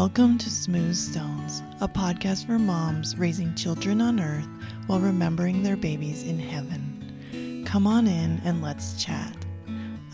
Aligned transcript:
Welcome 0.00 0.38
to 0.38 0.48
Smooth 0.48 0.94
Stones, 0.94 1.60
a 1.80 1.88
podcast 1.88 2.46
for 2.46 2.56
moms 2.56 3.18
raising 3.18 3.52
children 3.56 4.00
on 4.00 4.20
earth 4.20 4.46
while 4.86 5.00
remembering 5.00 5.64
their 5.64 5.76
babies 5.76 6.22
in 6.22 6.38
heaven. 6.38 7.64
Come 7.66 7.84
on 7.84 8.06
in 8.06 8.40
and 8.44 8.62
let's 8.62 9.02
chat. 9.02 9.36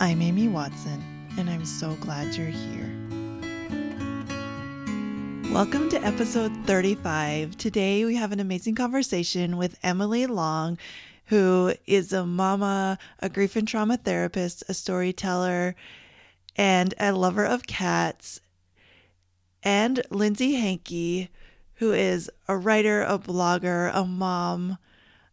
I'm 0.01 0.23
Amy 0.23 0.49
Watson, 0.49 1.05
and 1.37 1.51
I'm 1.51 1.67
so 1.67 1.93
glad 1.97 2.35
you're 2.35 2.47
here. 2.47 2.91
Welcome 5.53 5.91
to 5.91 6.03
episode 6.03 6.57
35. 6.65 7.59
Today 7.59 8.07
we 8.07 8.17
have 8.17 8.33
an 8.33 8.41
amazing 8.41 8.77
conversation 8.77 9.59
with 9.59 9.79
Emily 9.83 10.25
Long, 10.25 10.79
who 11.27 11.75
is 11.87 12.11
a 12.11 12.25
mama, 12.25 12.97
a 13.21 13.29
grief 13.29 13.55
and 13.55 13.69
trauma 13.69 13.99
therapist, 13.99 14.65
a 14.67 14.73
storyteller, 14.73 15.77
and 16.57 16.95
a 16.99 17.13
lover 17.13 17.45
of 17.45 17.67
cats 17.67 18.41
and 19.65 20.03
Lindsey 20.11 20.55
Henke, 20.55 21.31
who 21.77 21.93
is 21.93 22.31
a 22.47 22.57
writer, 22.57 23.03
a 23.03 23.19
blogger, 23.19 23.91
a 23.95 24.05
mom, 24.05 24.79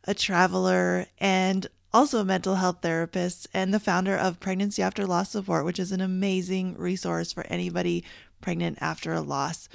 a 0.06 0.14
traveler, 0.14 1.06
and 1.20 1.68
also 1.94 2.20
a 2.20 2.26
mental 2.26 2.56
health 2.56 2.78
therapist, 2.82 3.48
and 3.54 3.74
the 3.74 3.80
founder 3.80 4.16
of 4.16 4.40
Pregnancy 4.40 4.82
After 4.82 5.06
Loss 5.06 5.32
Support, 5.32 5.66
which 5.66 5.78
is 5.80 5.92
an 5.92 6.02
amazing 6.02 6.78
resource 6.78 7.34
for 7.34 7.46
anybody 7.48 8.04
pregnant 8.40 8.78
after 8.82 9.14
a 9.14 9.22
loss. 9.22 9.68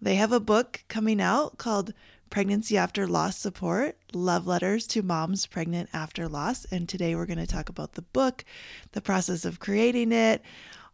They 0.00 0.14
have 0.14 0.32
a 0.32 0.40
book 0.40 0.84
coming 0.88 1.20
out 1.20 1.58
called 1.58 1.92
Pregnancy 2.30 2.78
After 2.78 3.06
Loss 3.06 3.38
Support 3.38 3.98
Love 4.12 4.46
Letters 4.46 4.86
to 4.88 5.02
Moms 5.02 5.46
Pregnant 5.46 5.88
After 5.92 6.28
Loss. 6.28 6.66
And 6.66 6.88
today 6.88 7.14
we're 7.14 7.26
going 7.26 7.38
to 7.38 7.46
talk 7.46 7.68
about 7.68 7.94
the 7.94 8.02
book, 8.02 8.44
the 8.92 9.00
process 9.00 9.44
of 9.44 9.58
creating 9.58 10.12
it, 10.12 10.42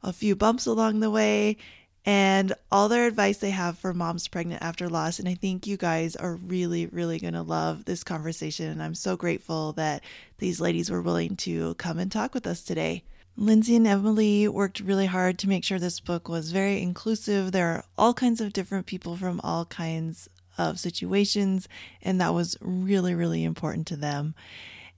a 0.03 0.13
few 0.13 0.35
bumps 0.35 0.65
along 0.65 1.01
the 1.01 1.11
way, 1.11 1.59
and 2.07 2.53
all 2.71 2.89
their 2.89 3.07
advice 3.07 3.39
they 3.39 3.51
have 3.51 3.79
for 3.79 3.95
moms 3.95 4.29
pregnant 4.29 4.63
after 4.63 4.89
loss. 4.89 5.19
And 5.19 5.29
I 5.29 5.35
think 5.35 5.67
you 5.67 5.77
guys 5.77 6.17
are 6.17 6.35
really, 6.35 6.87
really 6.87 7.19
going 7.19 7.35
to 7.35 7.43
love 7.43 7.85
this 7.85 8.05
conversation. 8.05 8.71
And 8.71 8.83
I'm 8.83 8.95
so 8.95 9.17
grateful 9.17 9.73
that 9.73 10.03
these 10.39 10.61
ladies 10.61 10.91
were 10.91 11.03
willing 11.03 11.37
to 11.37 11.75
come 11.75 11.99
and 11.99 12.13
talk 12.13 12.35
with 12.35 12.47
us 12.47 12.63
today. 12.63 13.05
Lindsey 13.37 13.75
and 13.75 13.87
Emily 13.87 14.47
worked 14.47 14.81
really 14.81 15.07
hard 15.07 15.39
to 15.39 15.49
make 15.49 15.65
sure 15.65 15.79
this 15.79 15.99
book 15.99 16.29
was 16.29 16.53
very 16.53 16.81
inclusive. 16.81 17.51
There 17.51 17.69
are 17.69 17.85
all 17.99 18.15
kinds 18.15 18.41
of 18.41 18.53
different 18.53 18.87
people 18.87 19.17
from 19.17 19.41
all 19.43 19.65
kinds 19.65 20.29
of 20.57 20.79
situations, 20.79 21.69
and 22.01 22.21
that 22.21 22.33
was 22.33 22.57
really, 22.61 23.13
really 23.13 23.43
important 23.43 23.89
to 23.89 23.97
them. 23.97 24.35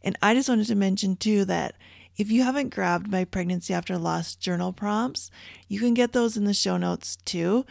And 0.03 0.19
I 0.21 0.35
just 0.35 0.51
wanted 0.51 0.67
to 0.67 0.75
mention 0.75 1.17
too 1.17 1.47
that 1.47 1.77
if 2.17 2.31
you 2.31 2.43
haven't 2.43 2.75
grabbed 2.75 3.11
my 3.11 3.25
pregnancy 3.25 3.75
after 3.75 3.99
loss 3.99 4.35
journal 4.35 4.73
prompts, 4.73 5.31
you 5.69 5.81
can 5.81 5.95
get 5.95 6.13
those 6.13 6.37
in 6.37 6.45
the 6.45 6.55
show 6.55 6.77
notes 6.77 7.17
too. 7.25 7.67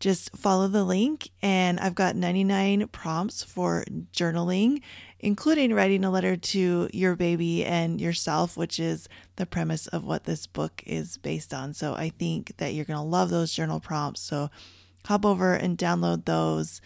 Just 0.00 0.36
follow 0.36 0.68
the 0.68 0.84
link, 0.84 1.30
and 1.42 1.80
I've 1.80 1.96
got 1.96 2.14
99 2.14 2.86
prompts 2.88 3.42
for 3.42 3.84
journaling, 4.12 4.80
including 5.18 5.74
writing 5.74 6.04
a 6.04 6.10
letter 6.10 6.36
to 6.36 6.88
your 6.92 7.16
baby 7.16 7.64
and 7.64 8.00
yourself, 8.00 8.56
which 8.56 8.78
is 8.78 9.08
the 9.36 9.46
premise 9.46 9.88
of 9.88 10.04
what 10.04 10.22
this 10.22 10.46
book 10.46 10.84
is 10.86 11.16
based 11.16 11.52
on. 11.52 11.74
So 11.74 11.94
I 11.94 12.10
think 12.10 12.56
that 12.58 12.74
you're 12.74 12.84
going 12.84 12.98
to 12.98 13.02
love 13.02 13.30
those 13.30 13.52
journal 13.52 13.80
prompts. 13.80 14.20
So 14.20 14.50
hop 15.06 15.26
over 15.26 15.54
and 15.54 15.76
download 15.76 16.26
those. 16.26 16.80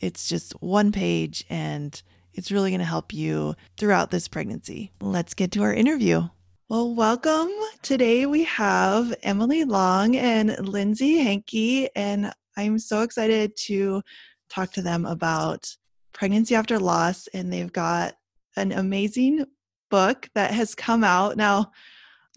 It's 0.00 0.28
just 0.28 0.52
one 0.60 0.90
page 0.90 1.44
and 1.48 2.02
it's 2.34 2.50
really 2.50 2.70
going 2.70 2.80
to 2.80 2.84
help 2.84 3.12
you 3.12 3.54
throughout 3.76 4.10
this 4.10 4.28
pregnancy. 4.28 4.92
Let's 5.00 5.34
get 5.34 5.52
to 5.52 5.62
our 5.62 5.72
interview. 5.72 6.28
Well, 6.68 6.94
welcome. 6.94 7.50
Today 7.82 8.24
we 8.26 8.44
have 8.44 9.14
Emily 9.22 9.64
Long 9.64 10.16
and 10.16 10.56
Lindsey 10.66 11.18
Henke, 11.18 11.90
and 11.94 12.32
I'm 12.56 12.78
so 12.78 13.02
excited 13.02 13.56
to 13.64 14.02
talk 14.48 14.72
to 14.72 14.82
them 14.82 15.04
about 15.04 15.68
pregnancy 16.12 16.54
after 16.54 16.78
loss. 16.78 17.26
And 17.28 17.52
they've 17.52 17.72
got 17.72 18.14
an 18.56 18.72
amazing 18.72 19.44
book 19.90 20.30
that 20.34 20.52
has 20.52 20.74
come 20.74 21.04
out. 21.04 21.36
Now, 21.36 21.72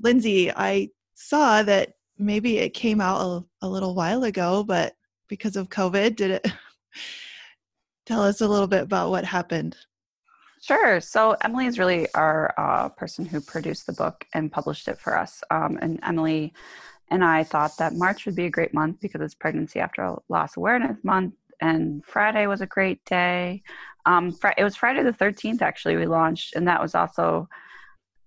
Lindsey, 0.02 0.52
I 0.52 0.90
saw 1.14 1.64
that 1.64 1.94
maybe 2.18 2.58
it 2.58 2.74
came 2.74 3.00
out 3.00 3.22
a, 3.62 3.66
a 3.66 3.70
little 3.70 3.96
while 3.96 4.24
ago, 4.26 4.64
but 4.64 4.96
because 5.28 5.56
of 5.56 5.70
COVID, 5.70 6.16
did 6.16 6.32
it? 6.32 6.48
Tell 8.06 8.22
us 8.22 8.42
a 8.42 8.48
little 8.48 8.68
bit 8.68 8.84
about 8.84 9.10
what 9.10 9.26
happened. 9.26 9.78
Sure. 10.66 11.00
So 11.00 11.36
Emily 11.44 11.68
is 11.68 11.78
really 11.78 12.12
our 12.16 12.52
uh, 12.58 12.90
person 12.90 13.24
who 13.24 13.40
produced 13.40 13.86
the 13.86 13.94
book 13.94 14.26
and 14.34 14.52
published 14.52 14.88
it 14.88 15.00
for 15.00 15.16
us. 15.16 15.44
Um, 15.52 15.78
and 15.80 16.00
Emily 16.02 16.56
and 17.12 17.24
I 17.24 17.44
thought 17.44 17.78
that 17.78 17.94
March 17.94 18.26
would 18.26 18.36
be 18.36 18.46
a 18.46 18.50
great 18.50 18.74
month 18.74 19.00
because 19.00 19.22
it's 19.22 19.36
Pregnancy 19.36 19.80
After 19.80 20.16
Loss 20.28 20.58
Awareness 20.58 20.98
Month, 21.04 21.36
and 21.62 22.04
Friday 22.04 22.48
was 22.48 22.62
a 22.62 22.66
great 22.66 23.06
day. 23.06 23.62
Um, 24.08 24.32
fr- 24.32 24.58
it 24.58 24.64
was 24.64 24.76
Friday 24.76 25.04
the 25.04 25.12
13th, 25.12 25.62
actually, 25.62 25.98
we 25.98 26.08
launched, 26.08 26.56
and 26.56 26.68
that 26.68 26.82
was 26.82 26.96
also, 26.96 27.48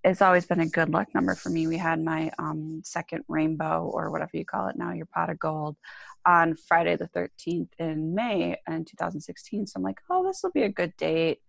it's 0.04 0.22
always 0.22 0.46
been 0.46 0.60
a 0.60 0.68
good 0.68 0.90
luck 0.90 1.08
number 1.16 1.34
for 1.34 1.50
me. 1.50 1.66
We 1.66 1.76
had 1.76 2.00
my 2.00 2.30
um, 2.38 2.82
second 2.84 3.24
rainbow, 3.26 3.90
or 3.92 4.12
whatever 4.12 4.30
you 4.34 4.44
call 4.44 4.68
it 4.68 4.76
now, 4.76 4.92
your 4.92 5.06
pot 5.06 5.28
of 5.28 5.40
gold, 5.40 5.76
on 6.24 6.54
Friday 6.54 6.94
the 6.94 7.08
13th 7.08 7.70
in 7.80 8.14
May 8.14 8.56
in 8.68 8.84
2016. 8.84 9.66
So 9.66 9.72
I'm 9.76 9.82
like, 9.82 9.98
oh, 10.08 10.24
this 10.24 10.40
will 10.44 10.52
be 10.52 10.62
a 10.62 10.68
good 10.68 10.96
date. 10.96 11.40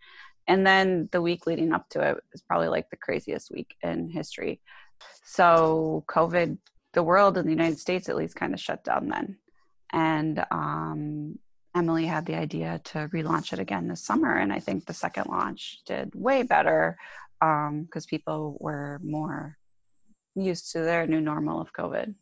And 0.50 0.66
then 0.66 1.08
the 1.12 1.22
week 1.22 1.46
leading 1.46 1.72
up 1.72 1.88
to 1.90 2.02
it 2.02 2.18
is 2.34 2.42
probably 2.42 2.70
like 2.70 2.90
the 2.90 2.98
craziest 2.98 3.52
week 3.52 3.76
in 3.84 4.10
history. 4.10 4.60
So 5.24 6.04
COVID, 6.08 6.58
the 6.94 7.04
world 7.04 7.38
in 7.38 7.46
the 7.46 7.52
United 7.52 7.78
States 7.78 8.10
at 8.10 8.16
least 8.16 8.36
kind 8.36 8.56
of 8.56 8.60
shut 8.60 8.84
down 8.84 9.10
then. 9.10 9.38
And 9.94 10.44
um, 10.50 11.38
Emily 11.76 12.08
had 12.08 12.26
the 12.26 12.34
idea 12.34 12.82
to 12.86 13.08
relaunch 13.14 13.54
it 13.54 13.60
again 13.60 13.88
this 13.88 14.04
summer. 14.04 14.36
And 14.36 14.52
I 14.52 14.60
think 14.60 14.86
the 14.88 14.94
second 14.94 15.28
launch 15.30 15.82
did 15.86 16.16
way 16.16 16.42
better 16.42 16.98
because 17.40 18.04
um, 18.04 18.10
people 18.10 18.58
were 18.60 19.00
more 19.04 19.56
used 20.36 20.72
to 20.72 20.80
their 20.80 21.06
new 21.06 21.22
normal 21.22 21.62
of 21.62 21.74
COVID. 21.74 22.16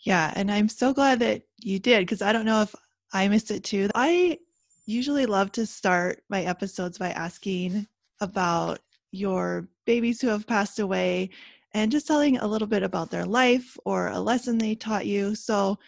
Yeah, 0.00 0.32
and 0.34 0.50
I'm 0.50 0.70
so 0.70 0.94
glad 0.94 1.18
that 1.18 1.42
you 1.58 1.78
did 1.78 2.00
because 2.00 2.22
I 2.22 2.32
don't 2.32 2.46
know 2.46 2.62
if 2.62 2.74
I 3.12 3.28
missed 3.28 3.50
it 3.50 3.64
too. 3.64 3.90
I 3.94 4.38
usually 4.86 5.26
love 5.26 5.52
to 5.52 5.66
start 5.66 6.22
my 6.30 6.42
episodes 6.42 6.96
by 6.96 7.10
asking 7.10 7.86
about 8.20 8.78
your 9.10 9.68
babies 9.84 10.20
who 10.20 10.28
have 10.28 10.46
passed 10.46 10.78
away 10.78 11.30
and 11.74 11.92
just 11.92 12.06
telling 12.06 12.38
a 12.38 12.46
little 12.46 12.68
bit 12.68 12.82
about 12.82 13.10
their 13.10 13.26
life 13.26 13.76
or 13.84 14.08
a 14.08 14.18
lesson 14.18 14.56
they 14.56 14.74
taught 14.74 15.06
you. 15.06 15.34
So, 15.34 15.78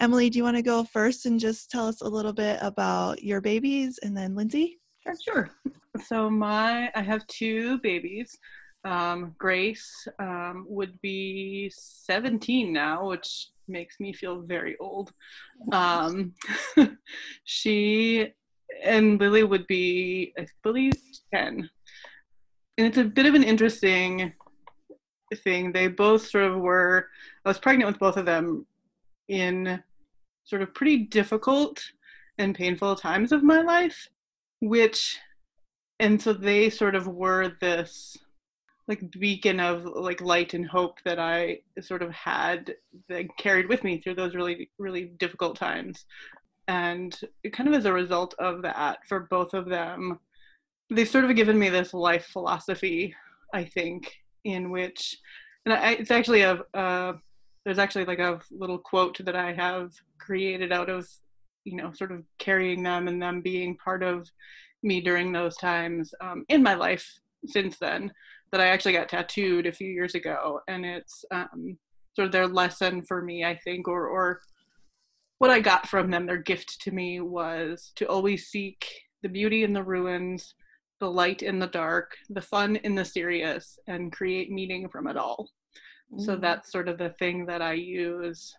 Emily, 0.00 0.28
do 0.28 0.38
you 0.38 0.44
want 0.44 0.56
to 0.56 0.62
go 0.62 0.84
first 0.84 1.26
and 1.26 1.38
just 1.38 1.70
tell 1.70 1.86
us 1.86 2.00
a 2.00 2.08
little 2.08 2.32
bit 2.32 2.58
about 2.60 3.22
your 3.22 3.40
babies 3.40 3.98
and 4.02 4.16
then 4.16 4.34
Lindsey? 4.34 4.80
Sure, 5.02 5.14
sure. 5.24 5.50
So, 6.04 6.28
my 6.28 6.90
I 6.94 7.02
have 7.02 7.26
two 7.28 7.78
babies. 7.78 8.36
Um, 8.84 9.34
Grace 9.38 10.08
um, 10.18 10.66
would 10.68 11.00
be 11.02 11.70
17 11.74 12.72
now, 12.72 13.06
which 13.06 13.51
makes 13.68 14.00
me 14.00 14.12
feel 14.12 14.42
very 14.42 14.76
old. 14.78 15.12
Um, 15.72 16.34
she 17.44 18.32
and 18.82 19.20
Lily 19.20 19.44
would 19.44 19.66
be, 19.66 20.32
I 20.38 20.46
believe, 20.62 20.94
10. 21.34 21.68
And 22.78 22.86
it's 22.86 22.98
a 22.98 23.04
bit 23.04 23.26
of 23.26 23.34
an 23.34 23.42
interesting 23.42 24.32
thing. 25.36 25.72
They 25.72 25.88
both 25.88 26.28
sort 26.28 26.44
of 26.44 26.56
were, 26.58 27.08
I 27.44 27.50
was 27.50 27.58
pregnant 27.58 27.88
with 27.88 27.98
both 27.98 28.16
of 28.16 28.26
them 28.26 28.66
in 29.28 29.82
sort 30.44 30.62
of 30.62 30.74
pretty 30.74 30.98
difficult 30.98 31.82
and 32.38 32.54
painful 32.54 32.96
times 32.96 33.32
of 33.32 33.42
my 33.42 33.60
life, 33.60 34.08
which, 34.60 35.18
and 36.00 36.20
so 36.20 36.32
they 36.32 36.70
sort 36.70 36.94
of 36.94 37.06
were 37.06 37.52
this 37.60 38.16
like 38.92 39.10
beacon 39.18 39.58
of 39.58 39.84
like 39.84 40.20
light 40.20 40.52
and 40.52 40.66
hope 40.66 40.98
that 41.06 41.18
I 41.18 41.60
sort 41.80 42.02
of 42.02 42.10
had 42.12 42.74
that 43.08 43.34
carried 43.38 43.68
with 43.70 43.84
me 43.84 43.98
through 43.98 44.16
those 44.16 44.34
really 44.34 44.70
really 44.78 45.04
difficult 45.18 45.56
times. 45.56 46.04
And 46.68 47.18
kind 47.52 47.68
of 47.68 47.74
as 47.74 47.86
a 47.86 47.92
result 47.92 48.34
of 48.38 48.62
that, 48.62 48.98
for 49.08 49.20
both 49.30 49.54
of 49.54 49.66
them, 49.66 50.20
they've 50.90 51.08
sort 51.08 51.24
of 51.24 51.34
given 51.34 51.58
me 51.58 51.70
this 51.70 51.94
life 51.94 52.26
philosophy, 52.26 53.14
I 53.52 53.64
think, 53.64 54.14
in 54.44 54.70
which, 54.70 55.18
and 55.64 55.74
I, 55.74 55.92
it's 55.92 56.10
actually 56.10 56.42
a, 56.42 56.60
uh, 56.74 57.14
there's 57.64 57.78
actually 57.78 58.04
like 58.04 58.20
a 58.20 58.40
little 58.50 58.78
quote 58.78 59.18
that 59.24 59.34
I 59.34 59.52
have 59.54 59.92
created 60.18 60.70
out 60.70 60.88
of, 60.88 61.08
you 61.64 61.76
know, 61.76 61.92
sort 61.92 62.12
of 62.12 62.22
carrying 62.38 62.82
them 62.82 63.08
and 63.08 63.20
them 63.20 63.40
being 63.40 63.76
part 63.76 64.02
of 64.02 64.30
me 64.82 65.00
during 65.00 65.32
those 65.32 65.56
times 65.56 66.14
um, 66.20 66.44
in 66.48 66.62
my 66.62 66.74
life 66.74 67.06
since 67.46 67.76
then 67.78 68.12
that 68.52 68.60
I 68.60 68.68
actually 68.68 68.92
got 68.92 69.08
tattooed 69.08 69.66
a 69.66 69.72
few 69.72 69.88
years 69.88 70.14
ago, 70.14 70.60
and 70.68 70.84
it's 70.84 71.24
um, 71.30 71.76
sort 72.14 72.26
of 72.26 72.32
their 72.32 72.46
lesson 72.46 73.02
for 73.02 73.22
me, 73.22 73.44
I 73.44 73.56
think, 73.56 73.88
or 73.88 74.06
or 74.06 74.40
what 75.38 75.50
I 75.50 75.58
got 75.58 75.88
from 75.88 76.10
them, 76.10 76.26
their 76.26 76.36
gift 76.36 76.80
to 76.82 76.92
me 76.92 77.20
was 77.20 77.90
to 77.96 78.06
always 78.06 78.46
seek 78.46 78.86
the 79.22 79.28
beauty 79.28 79.64
in 79.64 79.72
the 79.72 79.82
ruins, 79.82 80.54
the 81.00 81.10
light 81.10 81.42
in 81.42 81.58
the 81.58 81.66
dark, 81.66 82.16
the 82.30 82.40
fun 82.40 82.76
in 82.76 82.94
the 82.94 83.04
serious, 83.04 83.76
and 83.88 84.12
create 84.12 84.52
meaning 84.52 84.88
from 84.88 85.08
it 85.08 85.16
all. 85.16 85.50
Mm. 86.14 86.24
So 86.24 86.36
that's 86.36 86.70
sort 86.70 86.88
of 86.88 86.96
the 86.96 87.10
thing 87.18 87.46
that 87.46 87.60
I 87.60 87.72
use 87.72 88.54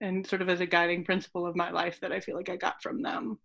and 0.00 0.26
sort 0.26 0.42
of 0.42 0.48
as 0.48 0.60
a 0.60 0.66
guiding 0.66 1.04
principle 1.04 1.46
of 1.46 1.54
my 1.54 1.70
life 1.70 2.00
that 2.00 2.10
I 2.10 2.18
feel 2.18 2.34
like 2.34 2.48
I 2.48 2.56
got 2.56 2.82
from 2.82 3.00
them. 3.00 3.38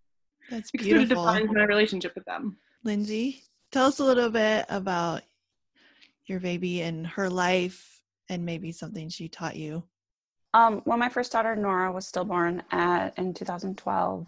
That's 0.50 0.72
It 0.74 0.81
sort 0.81 0.94
of 0.94 0.98
beautiful. 0.98 1.25
defines 1.25 1.52
my 1.52 1.66
relationship 1.66 2.13
with 2.16 2.25
them. 2.25 2.57
Lindsey, 2.84 3.44
tell 3.72 3.86
us 3.86 4.00
a 4.00 4.04
little 4.04 4.31
bit 4.31 4.66
about 4.68 5.22
your 6.30 6.40
baby 6.40 6.81
and 6.81 7.06
her 7.08 7.30
life 7.30 8.02
and 8.30 8.46
maybe 8.46 8.72
something 8.72 9.10
she 9.10 9.28
taught 9.28 9.56
you. 9.56 9.84
Um, 10.54 10.81
my 10.86 11.10
first 11.10 11.31
daughter 11.31 11.56
Nora 11.56 11.92
was 11.92 12.08
stillborn 12.08 12.64
at 12.72 13.18
in 13.18 13.34
2012, 13.34 14.28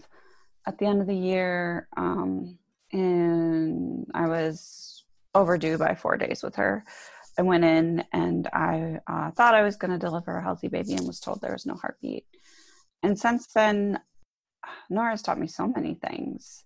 at 0.67 0.77
the 0.77 0.85
end 0.85 1.01
of 1.01 1.07
the 1.07 1.15
year, 1.15 1.87
um, 1.97 2.57
and 2.91 4.05
I 4.13 4.27
was 4.27 5.03
overdue 5.33 5.77
by 5.77 5.95
four 5.95 6.17
days 6.17 6.43
with 6.43 6.55
her. 6.55 6.83
I 7.39 7.41
went 7.43 7.63
in 7.63 8.03
and 8.11 8.47
I 8.53 8.99
uh, 9.07 9.31
thought 9.31 9.55
I 9.55 9.63
was 9.63 9.77
going 9.77 9.91
to 9.91 9.97
deliver 9.97 10.37
a 10.37 10.43
healthy 10.43 10.67
baby 10.67 10.93
and 10.93 11.07
was 11.07 11.19
told 11.19 11.41
there 11.41 11.53
was 11.53 11.65
no 11.65 11.75
heartbeat. 11.75 12.25
And 13.03 13.17
since 13.17 13.47
then, 13.47 13.99
Nora's 14.89 15.21
taught 15.21 15.39
me 15.39 15.47
so 15.47 15.67
many 15.67 15.95
things. 15.95 16.65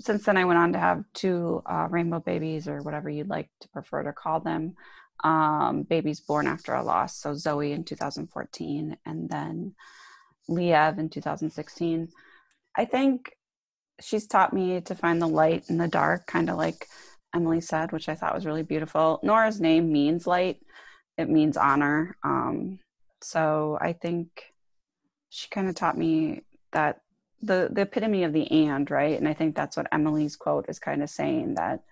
Since 0.00 0.24
then, 0.24 0.36
I 0.36 0.44
went 0.44 0.58
on 0.58 0.72
to 0.72 0.78
have 0.78 1.04
two 1.14 1.62
uh, 1.66 1.86
rainbow 1.90 2.20
babies, 2.20 2.68
or 2.68 2.82
whatever 2.82 3.10
you'd 3.10 3.28
like 3.28 3.50
to 3.60 3.68
prefer 3.68 4.02
to 4.02 4.12
call 4.12 4.40
them, 4.40 4.74
um, 5.24 5.82
babies 5.82 6.20
born 6.20 6.46
after 6.46 6.74
a 6.74 6.82
loss. 6.82 7.16
So 7.16 7.34
Zoe 7.34 7.72
in 7.72 7.84
2014, 7.84 8.96
and 9.04 9.28
then 9.28 9.74
Liev 10.48 10.98
in 10.98 11.08
2016. 11.08 12.08
I 12.76 12.84
think 12.84 13.36
she's 14.00 14.26
taught 14.26 14.52
me 14.52 14.80
to 14.80 14.94
find 14.94 15.20
the 15.20 15.28
light 15.28 15.64
in 15.68 15.78
the 15.78 15.88
dark, 15.88 16.26
kind 16.26 16.50
of 16.50 16.56
like 16.56 16.86
Emily 17.34 17.60
said, 17.60 17.92
which 17.92 18.08
I 18.08 18.14
thought 18.14 18.34
was 18.34 18.46
really 18.46 18.62
beautiful. 18.62 19.20
Nora's 19.22 19.60
name 19.60 19.92
means 19.92 20.26
light, 20.26 20.58
it 21.16 21.28
means 21.28 21.56
honor. 21.56 22.16
Um, 22.24 22.80
so 23.22 23.78
I 23.80 23.92
think 23.92 24.52
she 25.28 25.48
kind 25.48 25.68
of 25.68 25.74
taught 25.74 25.96
me 25.98 26.42
that 26.72 27.00
the 27.42 27.68
the 27.72 27.82
epitome 27.82 28.24
of 28.24 28.32
the 28.32 28.50
and 28.50 28.90
right? 28.90 29.18
And 29.18 29.28
i 29.28 29.34
think 29.34 29.54
that's 29.54 29.76
what 29.76 29.88
emily's 29.92 30.36
quote 30.36 30.66
is 30.68 30.78
kind 30.78 31.02
of 31.02 31.10
saying 31.10 31.54
that 31.54 31.82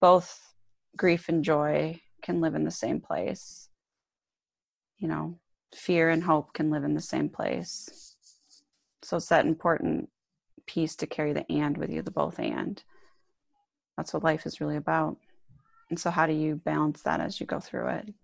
both 0.00 0.54
grief 0.96 1.28
and 1.28 1.44
joy 1.44 2.00
can 2.22 2.40
live 2.40 2.54
in 2.54 2.64
the 2.64 2.70
same 2.70 3.00
place. 3.00 3.68
You 4.98 5.08
know 5.08 5.38
fear 5.74 6.10
and 6.10 6.24
hope 6.24 6.52
can 6.52 6.70
live 6.70 6.84
in 6.84 6.94
the 6.94 7.00
same 7.00 7.28
place. 7.28 8.16
So 9.02 9.16
it's 9.16 9.28
that 9.28 9.46
important 9.46 10.08
piece 10.66 10.96
to 10.96 11.06
carry 11.06 11.32
the 11.32 11.50
and 11.50 11.76
with 11.76 11.90
you 11.90 12.02
the 12.02 12.10
both 12.10 12.38
and. 12.38 12.82
That's 13.96 14.12
what 14.12 14.24
life 14.24 14.46
is 14.46 14.60
really 14.60 14.76
about. 14.76 15.16
And 15.90 15.98
so 15.98 16.10
how 16.10 16.26
do 16.26 16.32
you 16.32 16.56
balance 16.56 17.02
that 17.02 17.20
as 17.20 17.40
you 17.40 17.46
go 17.46 17.60
through 17.60 17.88
it? 17.88 18.14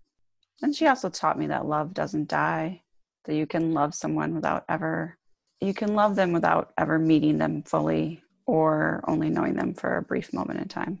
And 0.61 0.75
she 0.75 0.87
also 0.87 1.09
taught 1.09 1.37
me 1.37 1.47
that 1.47 1.65
love 1.65 1.93
doesn't 1.93 2.27
die 2.27 2.81
that 3.25 3.35
you 3.35 3.45
can 3.45 3.73
love 3.73 3.93
someone 3.93 4.33
without 4.33 4.63
ever 4.69 5.17
you 5.61 5.73
can 5.73 5.95
love 5.95 6.15
them 6.15 6.31
without 6.31 6.71
ever 6.77 6.99
meeting 6.99 7.37
them 7.37 7.63
fully 7.63 8.21
or 8.45 9.03
only 9.07 9.29
knowing 9.29 9.55
them 9.55 9.73
for 9.73 9.97
a 9.97 10.01
brief 10.01 10.33
moment 10.33 10.59
in 10.59 10.67
time. 10.67 10.99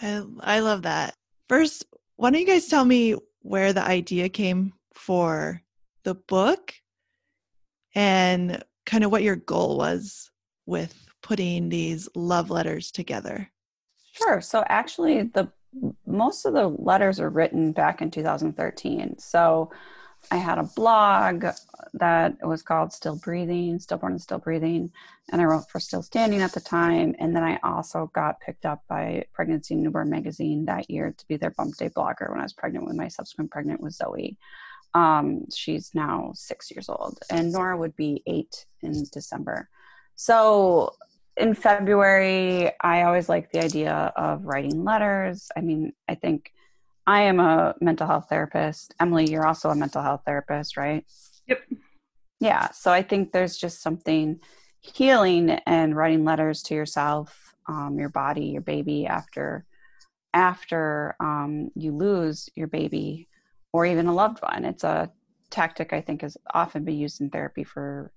I 0.00 0.22
I 0.40 0.60
love 0.60 0.82
that. 0.82 1.14
First, 1.48 1.84
why 2.16 2.30
don't 2.30 2.40
you 2.40 2.46
guys 2.46 2.68
tell 2.68 2.84
me 2.84 3.16
where 3.40 3.72
the 3.72 3.82
idea 3.84 4.28
came 4.28 4.72
for 4.94 5.62
the 6.04 6.14
book 6.14 6.74
and 7.94 8.62
kind 8.86 9.04
of 9.04 9.10
what 9.10 9.22
your 9.22 9.36
goal 9.36 9.78
was 9.78 10.30
with 10.66 11.06
putting 11.22 11.68
these 11.68 12.08
love 12.14 12.50
letters 12.50 12.90
together? 12.90 13.50
Sure. 14.12 14.40
So 14.40 14.64
actually 14.68 15.22
the 15.22 15.50
most 16.06 16.44
of 16.44 16.52
the 16.52 16.68
letters 16.68 17.18
are 17.18 17.30
written 17.30 17.72
back 17.72 18.02
in 18.02 18.10
2013. 18.10 19.18
So 19.18 19.70
I 20.30 20.36
had 20.36 20.58
a 20.58 20.70
blog 20.76 21.44
that 21.94 22.36
was 22.42 22.62
called 22.62 22.92
Still 22.92 23.16
Breathing, 23.16 23.78
Stillborn 23.78 24.12
and 24.12 24.22
Still 24.22 24.38
Breathing, 24.38 24.90
and 25.30 25.40
I 25.40 25.44
wrote 25.44 25.68
for 25.68 25.80
Still 25.80 26.02
Standing 26.02 26.40
at 26.40 26.52
the 26.52 26.60
time. 26.60 27.14
And 27.18 27.34
then 27.36 27.42
I 27.42 27.58
also 27.62 28.10
got 28.14 28.40
picked 28.40 28.64
up 28.64 28.82
by 28.88 29.24
Pregnancy 29.32 29.74
Newborn 29.74 30.08
Magazine 30.08 30.64
that 30.66 30.90
year 30.90 31.14
to 31.16 31.28
be 31.28 31.36
their 31.36 31.50
bump 31.50 31.76
day 31.76 31.90
blogger 31.90 32.30
when 32.30 32.40
I 32.40 32.44
was 32.44 32.52
pregnant 32.52 32.86
with 32.86 32.96
my 32.96 33.08
subsequent 33.08 33.50
pregnant 33.50 33.80
with 33.80 33.94
Zoe. 33.94 34.38
Um, 34.94 35.46
she's 35.50 35.94
now 35.94 36.32
six 36.34 36.70
years 36.70 36.88
old, 36.88 37.18
and 37.30 37.52
Nora 37.52 37.76
would 37.76 37.96
be 37.96 38.22
eight 38.26 38.66
in 38.82 39.04
December. 39.12 39.68
So 40.16 40.94
in 41.36 41.54
February, 41.54 42.70
I 42.80 43.02
always 43.02 43.28
liked 43.28 43.52
the 43.52 43.64
idea 43.64 44.12
of 44.16 44.44
writing 44.44 44.84
letters. 44.84 45.50
I 45.56 45.60
mean, 45.60 45.92
I 46.08 46.14
think 46.14 46.52
I 47.06 47.22
am 47.22 47.40
a 47.40 47.74
mental 47.80 48.06
health 48.06 48.26
therapist. 48.28 48.94
Emily, 49.00 49.30
you're 49.30 49.46
also 49.46 49.70
a 49.70 49.74
mental 49.74 50.02
health 50.02 50.22
therapist, 50.24 50.76
right? 50.76 51.04
Yep. 51.48 51.60
Yeah. 52.40 52.70
So 52.70 52.92
I 52.92 53.02
think 53.02 53.32
there's 53.32 53.56
just 53.56 53.82
something 53.82 54.40
healing 54.80 55.50
and 55.50 55.96
writing 55.96 56.24
letters 56.24 56.62
to 56.64 56.74
yourself, 56.74 57.54
um, 57.68 57.98
your 57.98 58.08
body, 58.08 58.46
your 58.46 58.62
baby 58.62 59.06
after 59.06 59.64
after 60.34 61.14
um, 61.20 61.70
you 61.74 61.92
lose 61.92 62.48
your 62.54 62.66
baby 62.66 63.28
or 63.72 63.84
even 63.84 64.06
a 64.06 64.14
loved 64.14 64.40
one. 64.42 64.64
It's 64.64 64.84
a 64.84 65.10
tactic 65.50 65.92
I 65.92 66.00
think 66.00 66.22
has 66.22 66.36
often 66.54 66.84
been 66.84 66.96
used 66.96 67.20
in 67.20 67.30
therapy 67.30 67.64
for 67.64 68.10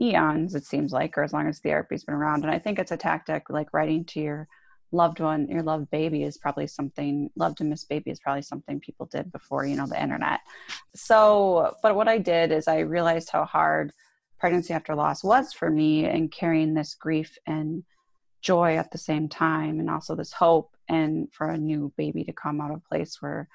eons, 0.00 0.54
it 0.54 0.64
seems 0.64 0.92
like, 0.92 1.18
or 1.18 1.22
as 1.22 1.32
long 1.32 1.46
as 1.46 1.58
therapy's 1.58 2.04
been 2.04 2.14
around. 2.14 2.44
And 2.44 2.52
I 2.52 2.58
think 2.58 2.78
it's 2.78 2.92
a 2.92 2.96
tactic 2.96 3.50
like 3.50 3.72
writing 3.72 4.04
to 4.06 4.20
your 4.20 4.48
loved 4.92 5.20
one, 5.20 5.48
your 5.48 5.62
loved 5.62 5.90
baby 5.90 6.22
is 6.22 6.38
probably 6.38 6.66
something, 6.66 7.30
loved 7.36 7.60
and 7.60 7.70
missed 7.70 7.88
baby 7.88 8.10
is 8.10 8.20
probably 8.20 8.42
something 8.42 8.80
people 8.80 9.06
did 9.06 9.30
before, 9.32 9.66
you 9.66 9.76
know, 9.76 9.86
the 9.86 10.02
internet. 10.02 10.40
So, 10.94 11.76
but 11.82 11.94
what 11.94 12.08
I 12.08 12.18
did 12.18 12.52
is 12.52 12.68
I 12.68 12.80
realized 12.80 13.30
how 13.30 13.44
hard 13.44 13.92
pregnancy 14.38 14.72
after 14.72 14.94
loss 14.94 15.22
was 15.24 15.52
for 15.52 15.70
me 15.70 16.06
and 16.06 16.32
carrying 16.32 16.74
this 16.74 16.94
grief 16.94 17.36
and 17.46 17.84
joy 18.40 18.76
at 18.76 18.90
the 18.90 18.98
same 18.98 19.28
time 19.28 19.80
and 19.80 19.90
also 19.90 20.14
this 20.14 20.32
hope 20.32 20.76
and 20.88 21.32
for 21.32 21.50
a 21.50 21.58
new 21.58 21.92
baby 21.96 22.24
to 22.24 22.32
come 22.32 22.60
out 22.60 22.70
of 22.70 22.78
a 22.78 22.88
place 22.88 23.20
where 23.20 23.48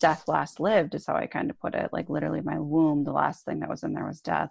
death 0.00 0.24
last 0.28 0.60
lived 0.60 0.94
is 0.94 1.06
how 1.06 1.16
I 1.16 1.26
kind 1.26 1.50
of 1.50 1.60
put 1.60 1.74
it. 1.74 1.90
Like 1.92 2.08
literally 2.08 2.40
my 2.40 2.58
womb, 2.58 3.04
the 3.04 3.12
last 3.12 3.44
thing 3.44 3.60
that 3.60 3.68
was 3.68 3.82
in 3.82 3.92
there 3.92 4.06
was 4.06 4.20
death. 4.20 4.50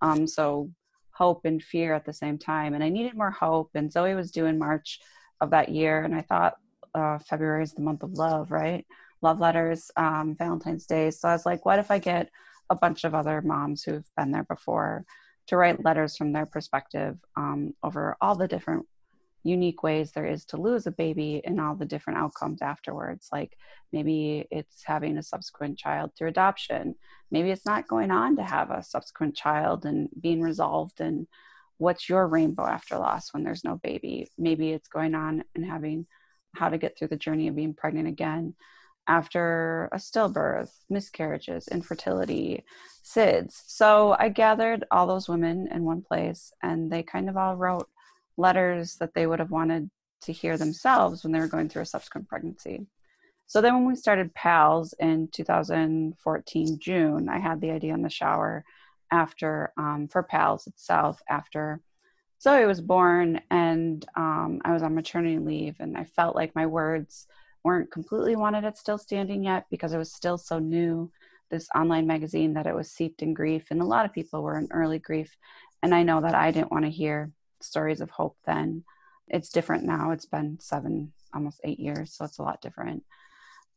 Um, 0.00 0.26
so 0.26 0.70
hope 1.10 1.44
and 1.44 1.62
fear 1.62 1.94
at 1.94 2.04
the 2.04 2.12
same 2.12 2.38
time. 2.38 2.74
And 2.74 2.82
I 2.82 2.88
needed 2.88 3.14
more 3.14 3.30
hope. 3.30 3.70
And 3.74 3.92
Zoe 3.92 4.14
was 4.14 4.30
due 4.30 4.46
in 4.46 4.58
March 4.58 5.00
of 5.40 5.50
that 5.50 5.68
year. 5.68 6.02
And 6.02 6.14
I 6.14 6.22
thought 6.22 6.54
uh, 6.94 7.18
February 7.18 7.62
is 7.62 7.72
the 7.72 7.82
month 7.82 8.02
of 8.02 8.12
love, 8.14 8.50
right? 8.50 8.86
Love 9.22 9.40
letters, 9.40 9.90
um, 9.96 10.34
Valentine's 10.38 10.86
Day. 10.86 11.10
So 11.10 11.28
I 11.28 11.32
was 11.32 11.46
like, 11.46 11.64
what 11.64 11.78
if 11.78 11.90
I 11.90 11.98
get 11.98 12.30
a 12.70 12.74
bunch 12.74 13.04
of 13.04 13.14
other 13.14 13.40
moms 13.42 13.82
who've 13.82 14.08
been 14.16 14.32
there 14.32 14.44
before 14.44 15.04
to 15.48 15.56
write 15.56 15.84
letters 15.84 16.16
from 16.16 16.32
their 16.32 16.46
perspective 16.46 17.16
um, 17.36 17.74
over 17.82 18.16
all 18.20 18.34
the 18.34 18.48
different 18.48 18.86
unique 19.46 19.82
ways 19.82 20.10
there 20.10 20.26
is 20.26 20.44
to 20.44 20.56
lose 20.56 20.86
a 20.86 20.90
baby 20.90 21.40
and 21.44 21.60
all 21.60 21.76
the 21.76 21.84
different 21.84 22.18
outcomes 22.18 22.60
afterwards. 22.60 23.28
Like 23.30 23.56
maybe 23.92 24.46
it's 24.50 24.82
having 24.84 25.16
a 25.16 25.22
subsequent 25.22 25.78
child 25.78 26.10
through 26.16 26.28
adoption. 26.28 26.96
Maybe 27.30 27.50
it's 27.50 27.64
not 27.66 27.88
going 27.88 28.10
on 28.10 28.36
to 28.36 28.42
have 28.42 28.70
a 28.70 28.82
subsequent 28.82 29.36
child 29.36 29.86
and 29.86 30.08
being 30.20 30.40
resolved 30.40 31.00
and 31.00 31.26
what's 31.78 32.08
your 32.08 32.26
rainbow 32.26 32.64
after 32.66 32.98
loss 32.98 33.32
when 33.32 33.44
there's 33.44 33.64
no 33.64 33.76
baby? 33.76 34.30
Maybe 34.38 34.70
it's 34.70 34.88
going 34.88 35.14
on 35.14 35.44
and 35.54 35.64
having 35.64 36.06
how 36.54 36.68
to 36.68 36.78
get 36.78 36.96
through 36.96 37.08
the 37.08 37.16
journey 37.16 37.48
of 37.48 37.56
being 37.56 37.74
pregnant 37.74 38.08
again 38.08 38.54
after 39.08 39.88
a 39.92 39.96
stillbirth 39.96 40.70
miscarriages 40.90 41.68
infertility 41.68 42.64
sids. 43.04 43.62
So 43.66 44.16
i 44.18 44.28
gathered 44.28 44.84
all 44.90 45.06
those 45.06 45.28
women 45.28 45.68
in 45.70 45.84
one 45.84 46.02
place 46.02 46.52
and 46.62 46.90
they 46.90 47.02
kind 47.02 47.28
of 47.28 47.36
all 47.36 47.56
wrote 47.56 47.88
letters 48.36 48.96
that 48.96 49.14
they 49.14 49.26
would 49.26 49.38
have 49.38 49.50
wanted 49.50 49.90
to 50.22 50.32
hear 50.32 50.56
themselves 50.56 51.22
when 51.22 51.32
they 51.32 51.38
were 51.38 51.46
going 51.46 51.68
through 51.68 51.82
a 51.82 51.86
subsequent 51.86 52.28
pregnancy. 52.28 52.86
So 53.46 53.60
then 53.60 53.74
when 53.74 53.86
we 53.86 53.94
started 53.94 54.34
pals 54.34 54.92
in 54.98 55.28
2014 55.28 56.78
june 56.80 57.28
i 57.28 57.38
had 57.38 57.60
the 57.60 57.70
idea 57.70 57.94
in 57.94 58.02
the 58.02 58.10
shower 58.10 58.64
after 59.10 59.72
um, 59.76 60.08
for 60.08 60.22
pals 60.22 60.66
itself 60.66 61.20
after 61.28 61.80
zoe 62.42 62.66
was 62.66 62.80
born 62.80 63.40
and 63.50 64.04
um, 64.16 64.60
i 64.64 64.72
was 64.72 64.82
on 64.82 64.94
maternity 64.94 65.38
leave 65.38 65.76
and 65.80 65.96
i 65.96 66.04
felt 66.04 66.36
like 66.36 66.54
my 66.54 66.66
words 66.66 67.26
weren't 67.64 67.90
completely 67.90 68.36
wanted 68.36 68.64
at 68.64 68.78
still 68.78 68.98
standing 68.98 69.42
yet 69.42 69.66
because 69.70 69.92
it 69.92 69.98
was 69.98 70.12
still 70.12 70.38
so 70.38 70.58
new 70.58 71.10
this 71.50 71.68
online 71.74 72.06
magazine 72.06 72.54
that 72.54 72.66
it 72.66 72.74
was 72.74 72.90
seeped 72.90 73.22
in 73.22 73.34
grief 73.34 73.68
and 73.70 73.80
a 73.80 73.84
lot 73.84 74.04
of 74.04 74.12
people 74.12 74.42
were 74.42 74.58
in 74.58 74.68
early 74.70 74.98
grief. 74.98 75.36
And 75.82 75.94
i 75.94 76.02
know 76.02 76.20
that 76.20 76.34
i 76.34 76.50
didn't 76.50 76.72
want 76.72 76.84
to 76.84 76.90
hear 76.90 77.30
stories 77.60 78.00
of 78.00 78.10
hope 78.10 78.36
then. 78.46 78.84
It's 79.28 79.48
different 79.48 79.84
now. 79.84 80.12
It's 80.12 80.26
been 80.26 80.58
seven 80.60 81.12
almost 81.34 81.60
eight 81.64 81.80
years 81.80 82.12
so 82.14 82.24
it's 82.24 82.38
a 82.38 82.42
lot 82.42 82.60
different 82.62 83.02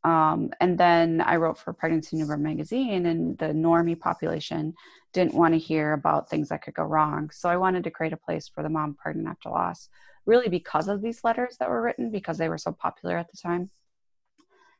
um, 0.04 0.52
and 0.62 0.78
then 0.78 1.22
I 1.22 1.36
wrote 1.36 1.58
for 1.58 1.74
Pregnancy 1.74 2.16
Newborn 2.16 2.42
magazine, 2.42 3.06
and 3.06 3.38
the 3.38 3.48
normie 3.48 4.00
population 4.00 4.74
didn't 5.12 5.34
want 5.34 5.54
to 5.54 5.60
hear 5.60 5.94
about 5.94 6.30
things 6.30 6.50
that 6.50 6.62
could 6.62 6.74
go 6.74 6.84
wrong. 6.84 7.30
So 7.32 7.50
I 7.50 7.58
wanted 7.58 7.84
to 7.84 7.92
create 7.92 8.14
a 8.14 8.18
place 8.18 8.48
for 8.48 8.64
the 8.64 8.70
mom 8.70 8.94
pregnant 8.94 9.28
after 9.28 9.50
loss, 9.50 9.90
really 10.26 10.50
because 10.50 10.88
of 10.88 11.02
these 11.02 11.24
letters 11.24 11.58
that 11.58 11.70
were 11.70 11.82
written, 11.82 12.12
because 12.12 12.38
they 12.38 12.50
were 12.50 12.58
so 12.58 12.72
popular 12.72 13.18
at 13.18 13.30
the 13.30 13.38
time. 13.38 13.70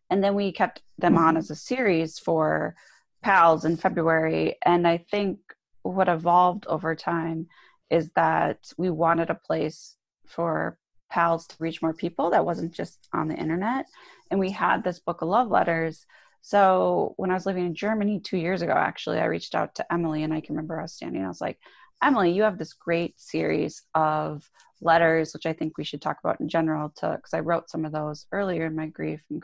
And 0.10 0.24
then 0.24 0.36
we 0.36 0.52
kept 0.52 0.82
them 0.98 1.18
on 1.18 1.38
as 1.38 1.50
a 1.50 1.56
series 1.56 2.18
for 2.18 2.76
pals 3.22 3.66
in 3.66 3.78
February. 3.78 4.56
And 4.64 4.88
I 4.88 4.98
think 4.98 5.40
what 5.82 6.08
evolved 6.08 6.66
over 6.68 6.96
time 6.96 7.48
is 7.90 8.12
that 8.12 8.72
we 8.78 8.90
wanted 8.90 9.30
a 9.30 9.36
place 9.36 9.96
for 10.26 10.78
pals 11.10 11.48
to 11.48 11.56
reach 11.60 11.82
more 11.82 11.94
people 11.94 12.30
that 12.32 12.46
wasn't 12.46 12.74
just 12.74 13.08
on 13.14 13.28
the 13.28 13.36
internet. 13.36 13.86
And 14.32 14.40
we 14.40 14.52
had 14.52 14.84
this 14.84 15.00
book 15.00 15.22
of 15.22 15.30
love 15.30 15.50
letters. 15.50 16.06
So 16.42 17.14
when 17.18 17.32
I 17.32 17.34
was 17.34 17.46
living 17.46 17.66
in 17.66 17.76
Germany 17.76 18.20
two 18.20 18.38
years 18.38 18.62
ago, 18.62 18.74
actually, 18.74 19.20
I 19.20 19.26
reached 19.26 19.56
out 19.56 19.76
to 19.76 19.94
Emily 19.94 20.24
and 20.24 20.34
I 20.34 20.42
can 20.42 20.56
remember 20.56 20.80
I 20.80 20.84
was 20.84 20.94
standing, 20.94 21.24
I 21.24 21.28
was 21.28 21.42
like, 21.42 21.60
Emily, 22.02 22.32
you 22.32 22.44
have 22.44 22.58
this 22.58 22.74
great 22.74 23.20
series 23.20 23.84
of 23.94 24.50
letters, 24.82 25.34
which 25.34 25.46
I 25.46 25.54
think 25.54 25.78
we 25.78 25.84
should 25.84 26.02
talk 26.02 26.18
about 26.24 26.40
in 26.40 26.48
general, 26.48 26.90
to 26.98 27.18
because 27.18 27.34
I 27.34 27.42
wrote 27.42 27.70
some 27.70 27.84
of 27.84 27.92
those 27.92 28.26
earlier 28.32 28.66
in 28.66 28.76
my 28.76 28.86
grief 28.86 29.22
and 29.30 29.44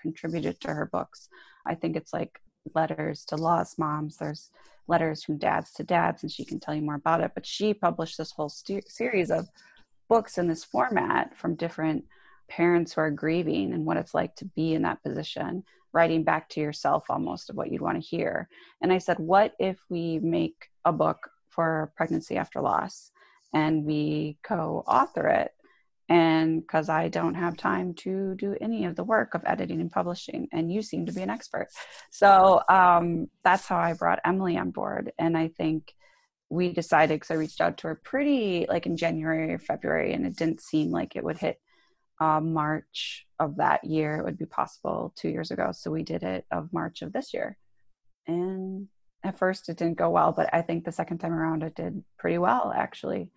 contributed 0.00 0.60
to 0.60 0.68
her 0.68 0.86
books. 0.86 1.28
I 1.66 1.74
think 1.74 1.96
it's 1.96 2.12
like 2.12 2.40
letters 2.74 3.24
to 3.26 3.36
lost 3.36 3.78
moms. 3.78 4.16
There's 4.16 4.50
letters 4.88 5.22
from 5.22 5.38
dads 5.38 5.72
to 5.74 5.84
dads, 5.84 6.22
and 6.22 6.32
she 6.32 6.44
can 6.44 6.60
tell 6.60 6.74
you 6.74 6.82
more 6.82 6.94
about 6.94 7.20
it. 7.20 7.32
But 7.34 7.46
she 7.46 7.74
published 7.74 8.16
this 8.16 8.32
whole 8.32 8.48
st- 8.48 8.88
series 8.90 9.30
of 9.30 9.48
books 10.12 10.36
in 10.36 10.46
this 10.46 10.62
format 10.62 11.34
from 11.38 11.54
different 11.54 12.04
parents 12.46 12.92
who 12.92 13.00
are 13.00 13.10
grieving 13.10 13.72
and 13.72 13.86
what 13.86 13.96
it's 13.96 14.12
like 14.12 14.36
to 14.36 14.44
be 14.44 14.74
in 14.74 14.82
that 14.82 15.02
position, 15.02 15.64
writing 15.94 16.22
back 16.22 16.50
to 16.50 16.60
yourself 16.60 17.06
almost 17.08 17.48
of 17.48 17.56
what 17.56 17.72
you'd 17.72 17.80
want 17.80 17.96
to 17.96 18.06
hear. 18.06 18.46
And 18.82 18.92
I 18.92 18.98
said, 18.98 19.18
what 19.18 19.54
if 19.58 19.78
we 19.88 20.18
make 20.18 20.68
a 20.84 20.92
book 20.92 21.30
for 21.48 21.94
pregnancy 21.96 22.36
after 22.36 22.60
loss 22.60 23.10
and 23.54 23.86
we 23.86 24.36
co 24.42 24.84
author 24.86 25.28
it? 25.28 25.52
And 26.10 26.60
because 26.60 26.90
I 26.90 27.08
don't 27.08 27.36
have 27.36 27.56
time 27.56 27.94
to 28.04 28.34
do 28.34 28.54
any 28.60 28.84
of 28.84 28.96
the 28.96 29.04
work 29.04 29.32
of 29.32 29.40
editing 29.46 29.80
and 29.80 29.90
publishing, 29.90 30.46
and 30.52 30.70
you 30.70 30.82
seem 30.82 31.06
to 31.06 31.12
be 31.12 31.22
an 31.22 31.30
expert. 31.30 31.68
So 32.10 32.60
um, 32.68 33.28
that's 33.44 33.66
how 33.66 33.78
I 33.78 33.94
brought 33.94 34.20
Emily 34.26 34.58
on 34.58 34.72
board. 34.72 35.10
And 35.18 35.38
I 35.38 35.48
think 35.48 35.94
we 36.52 36.70
decided 36.70 37.18
because 37.18 37.30
I 37.30 37.38
reached 37.38 37.62
out 37.62 37.78
to 37.78 37.88
her 37.88 37.94
pretty 37.94 38.66
like 38.68 38.84
in 38.84 38.98
January 38.98 39.54
or 39.54 39.58
February, 39.58 40.12
and 40.12 40.26
it 40.26 40.36
didn't 40.36 40.60
seem 40.60 40.90
like 40.90 41.16
it 41.16 41.24
would 41.24 41.38
hit 41.38 41.58
uh, 42.20 42.40
March 42.40 43.26
of 43.40 43.56
that 43.56 43.84
year. 43.84 44.18
It 44.18 44.24
would 44.24 44.36
be 44.36 44.44
possible 44.44 45.14
two 45.16 45.30
years 45.30 45.50
ago. 45.50 45.70
So 45.72 45.90
we 45.90 46.02
did 46.02 46.22
it 46.22 46.44
of 46.50 46.70
March 46.70 47.00
of 47.00 47.14
this 47.14 47.32
year. 47.32 47.56
And 48.26 48.88
at 49.24 49.38
first 49.38 49.70
it 49.70 49.78
didn't 49.78 49.96
go 49.96 50.10
well, 50.10 50.32
but 50.32 50.50
I 50.52 50.60
think 50.60 50.84
the 50.84 50.92
second 50.92 51.18
time 51.18 51.32
around 51.32 51.62
it 51.62 51.74
did 51.74 52.04
pretty 52.18 52.36
well 52.36 52.70
actually. 52.76 53.30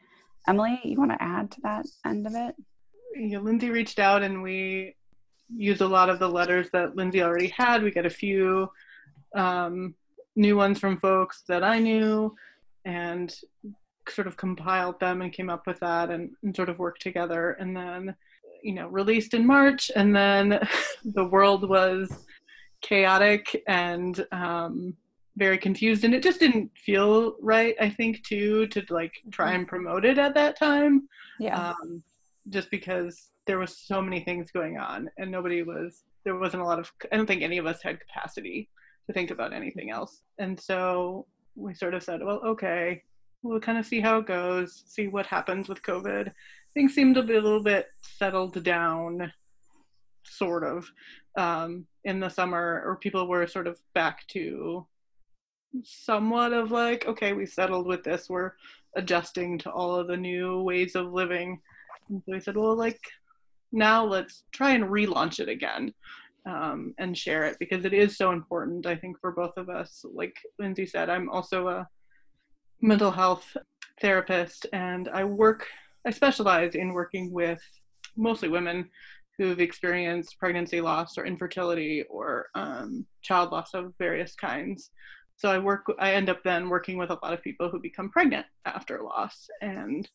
Emily, 0.46 0.82
you 0.84 0.98
want 0.98 1.12
to 1.12 1.24
add 1.24 1.52
to 1.52 1.62
that 1.62 1.86
end 2.06 2.28
of 2.28 2.36
it? 2.36 2.54
Yeah, 3.16 3.40
Lindsey 3.40 3.70
reached 3.70 3.98
out 3.98 4.24
and 4.24 4.44
we 4.44 4.98
used 5.56 5.82
a 5.82 5.88
lot 5.88 6.10
of 6.10 6.20
the 6.20 6.28
letters 6.28 6.68
that 6.74 6.98
Lindsey 6.98 7.24
already 7.24 7.48
had. 7.48 7.82
We 7.82 7.92
got 7.92 8.06
a 8.06 8.10
few 8.10 8.70
um, 9.34 9.96
new 10.36 10.58
ones 10.58 10.80
from 10.80 11.00
folks 11.00 11.44
that 11.48 11.64
I 11.64 11.80
knew 11.80 12.36
and 12.86 13.36
sort 14.08 14.28
of 14.28 14.38
compiled 14.38 15.00
them 15.00 15.22
and 15.22 15.34
came 15.34 15.50
up 15.50 15.66
with 15.66 15.80
that 15.80 16.12
and, 16.12 16.32
and 16.44 16.56
sort 16.56 16.70
of 16.70 16.80
worked 16.80 17.02
together 17.02 17.52
and 17.60 17.76
then 17.76 18.16
you 18.64 18.74
know 18.74 18.88
released 18.88 19.34
in 19.34 19.46
march. 19.46 19.92
And 19.96 20.16
then 20.16 20.60
the 21.06 21.26
world 21.26 21.68
was 21.68 22.26
chaotic 22.82 23.64
and 23.68 24.26
um, 24.32 24.96
very 25.38 25.58
confused. 25.58 26.04
And 26.04 26.14
it 26.14 26.24
just 26.24 26.40
didn't 26.40 26.72
feel 26.78 27.36
right 27.42 27.76
i 27.80 27.90
think 27.90 28.24
too 28.24 28.68
to 28.68 28.86
like 28.90 29.14
try 29.32 29.54
and 29.54 29.68
promote 29.68 30.06
it 30.06 30.18
at 30.18 30.36
that 30.36 30.58
time. 30.58 31.08
Yeah. 31.40 31.70
Um, 31.72 32.04
just 32.50 32.70
because 32.70 33.32
there 33.48 33.58
was 33.58 33.76
so 33.76 34.02
many 34.02 34.20
things 34.20 34.52
going 34.52 34.78
on 34.78 35.10
and 35.18 35.32
nobody 35.32 35.64
was 35.64 36.04
there 36.24 36.38
wasn't 36.38 36.62
a 36.62 36.66
lot 36.66 36.80
of 36.80 36.92
i 37.12 37.16
don't 37.16 37.26
think 37.26 37.42
any 37.42 37.58
of 37.58 37.66
us 37.66 37.82
had 37.82 38.00
capacity 38.00 38.70
to 39.08 39.14
think 39.14 39.32
about 39.32 39.54
anything 39.54 39.92
else. 39.92 40.22
And 40.40 40.60
so 40.60 41.28
we 41.56 41.74
sort 41.74 41.94
of 41.94 42.04
said, 42.04 42.22
well, 42.24 42.42
okay, 42.46 43.04
we'll 43.44 43.60
kind 43.60 43.78
of 43.78 43.86
see 43.86 44.00
how 44.00 44.20
it 44.20 44.28
goes, 44.28 44.84
see 44.88 45.08
what 45.08 45.26
happens 45.26 45.68
with 45.68 45.82
COVID. 45.82 46.32
Things 46.74 46.94
seem 46.94 47.14
to 47.14 47.24
be 47.24 47.36
a 47.36 47.42
little 47.42 47.64
bit 47.64 47.88
settled 48.02 48.62
down, 48.64 49.32
sort 50.24 50.64
of, 50.64 50.90
um, 51.38 51.86
in 52.04 52.20
the 52.20 52.30
summer, 52.30 52.84
or 52.86 52.98
people 52.98 53.28
were 53.28 53.48
sort 53.48 53.68
of 53.68 53.80
back 53.94 54.28
to 54.28 54.86
somewhat 55.84 56.54
of 56.54 56.72
like, 56.72 57.08
okay, 57.08 57.34
we 57.34 57.46
settled 57.46 57.86
with 57.86 58.04
this, 58.04 58.30
we're 58.30 58.54
adjusting 58.96 59.58
to 59.60 59.70
all 59.70 59.96
of 59.96 60.08
the 60.08 60.18
new 60.18 60.62
ways 60.62 60.96
of 60.96 61.14
living. 61.14 61.60
And 62.10 62.22
so 62.26 62.32
we 62.32 62.40
said, 62.40 62.58
well, 62.58 62.76
like, 62.76 63.00
now 63.72 64.06
let's 64.06 64.44
try 64.52 64.72
and 64.72 64.86
relaunch 64.86 65.40
it 65.40 65.50
again 65.50 65.94
um, 66.46 66.94
and 66.98 67.18
share 67.18 67.46
it 67.46 67.58
because 67.60 67.86
it 67.86 67.94
is 67.94 68.18
so 68.18 68.32
important, 68.32 68.86
I 68.86 68.96
think, 68.96 69.20
for 69.20 69.32
both 69.32 69.58
of 69.58 69.70
us. 69.70 70.06
Like 70.14 70.36
Lindsey 70.60 70.86
said, 70.86 71.10
I'm 71.10 71.30
also 71.30 71.68
a 71.68 71.88
mental 72.82 73.12
health 73.12 73.56
therapist 74.02 74.68
and 74.74 75.10
I 75.10 75.24
work, 75.24 75.68
I 76.06 76.12
specialize 76.12 76.76
in 76.76 76.94
working 76.94 77.32
with 77.32 77.62
mostly 78.16 78.50
women 78.50 78.90
who've 79.38 79.60
experienced 79.60 80.40
pregnancy 80.40 80.82
loss 80.82 81.18
or 81.18 81.26
infertility 81.26 82.04
or 82.10 82.48
um, 82.56 83.06
child 83.22 83.52
loss 83.52 83.74
of 83.74 83.94
various 84.00 84.36
kinds. 84.36 84.92
So 85.38 85.50
I 85.50 85.58
work, 85.58 85.86
I 86.00 86.14
end 86.14 86.30
up 86.30 86.42
then 86.44 86.70
working 86.70 86.98
with 86.98 87.10
a 87.10 87.20
lot 87.22 87.34
of 87.34 87.44
people 87.44 87.70
who 87.70 87.80
become 87.82 88.10
pregnant 88.10 88.46
after 88.66 89.02
loss. 89.02 89.50
And, 89.62 90.08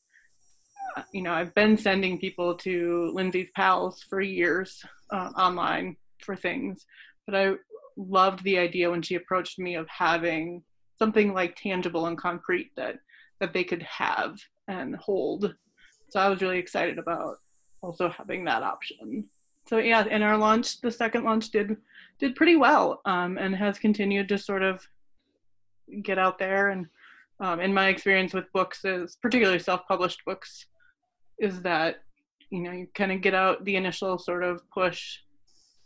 uh, 0.96 1.02
you 1.12 1.20
know, 1.22 1.32
I've 1.32 1.54
been 1.54 1.76
sending 1.76 2.18
people 2.18 2.54
to 2.58 3.10
Lindsey's 3.14 3.50
pals 3.54 4.02
for 4.08 4.22
years 4.22 4.82
uh, 5.12 5.30
online 5.36 5.96
for 6.24 6.36
things. 6.36 6.86
But 7.26 7.34
I 7.34 7.52
loved 7.96 8.42
the 8.44 8.58
idea 8.58 8.90
when 8.90 9.02
she 9.02 9.14
approached 9.16 9.58
me 9.58 9.74
of 9.74 9.88
having 9.88 10.62
something 10.98 11.32
like 11.32 11.56
tangible 11.56 12.06
and 12.06 12.18
concrete 12.18 12.70
that 12.76 12.98
that 13.40 13.54
they 13.54 13.64
could 13.64 13.82
have 13.82 14.38
and 14.68 14.94
hold. 14.96 15.54
So 16.10 16.20
I 16.20 16.28
was 16.28 16.42
really 16.42 16.58
excited 16.58 16.98
about 16.98 17.36
also 17.82 18.10
having 18.10 18.44
that 18.44 18.62
option. 18.62 19.28
So 19.66 19.78
yeah, 19.78 20.04
in 20.04 20.22
our 20.22 20.36
launch, 20.36 20.80
the 20.80 20.90
second 20.90 21.24
launch 21.24 21.50
did 21.50 21.76
did 22.18 22.36
pretty 22.36 22.56
well 22.56 23.00
um, 23.04 23.38
and 23.38 23.54
has 23.56 23.78
continued 23.78 24.28
to 24.28 24.38
sort 24.38 24.62
of 24.62 24.86
get 26.02 26.18
out 26.18 26.38
there. 26.38 26.68
And 26.68 26.86
um, 27.40 27.60
in 27.60 27.72
my 27.72 27.88
experience 27.88 28.34
with 28.34 28.52
books, 28.52 28.84
is 28.84 29.16
particularly 29.22 29.58
self-published 29.58 30.22
books, 30.26 30.66
is 31.38 31.62
that 31.62 32.02
you 32.50 32.60
know 32.60 32.72
you 32.72 32.88
kind 32.94 33.12
of 33.12 33.22
get 33.22 33.34
out 33.34 33.64
the 33.64 33.76
initial 33.76 34.18
sort 34.18 34.44
of 34.44 34.60
push 34.70 35.18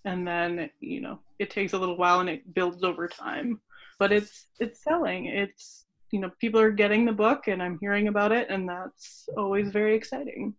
and 0.04 0.26
then 0.26 0.70
you 0.80 1.00
know 1.00 1.18
it 1.38 1.50
takes 1.50 1.72
a 1.72 1.78
little 1.78 1.96
while 1.96 2.20
and 2.20 2.28
it 2.28 2.54
builds 2.54 2.82
over 2.84 3.08
time. 3.08 3.60
But 3.98 4.12
it's 4.12 4.46
it's 4.58 4.82
selling. 4.82 5.26
It's 5.26 5.84
you 6.14 6.20
know 6.20 6.30
people 6.40 6.60
are 6.60 6.70
getting 6.70 7.04
the 7.04 7.12
book 7.12 7.48
and 7.48 7.60
i'm 7.60 7.76
hearing 7.80 8.06
about 8.06 8.30
it 8.30 8.48
and 8.48 8.68
that's 8.68 9.28
always 9.36 9.70
very 9.70 9.96
exciting. 9.96 10.54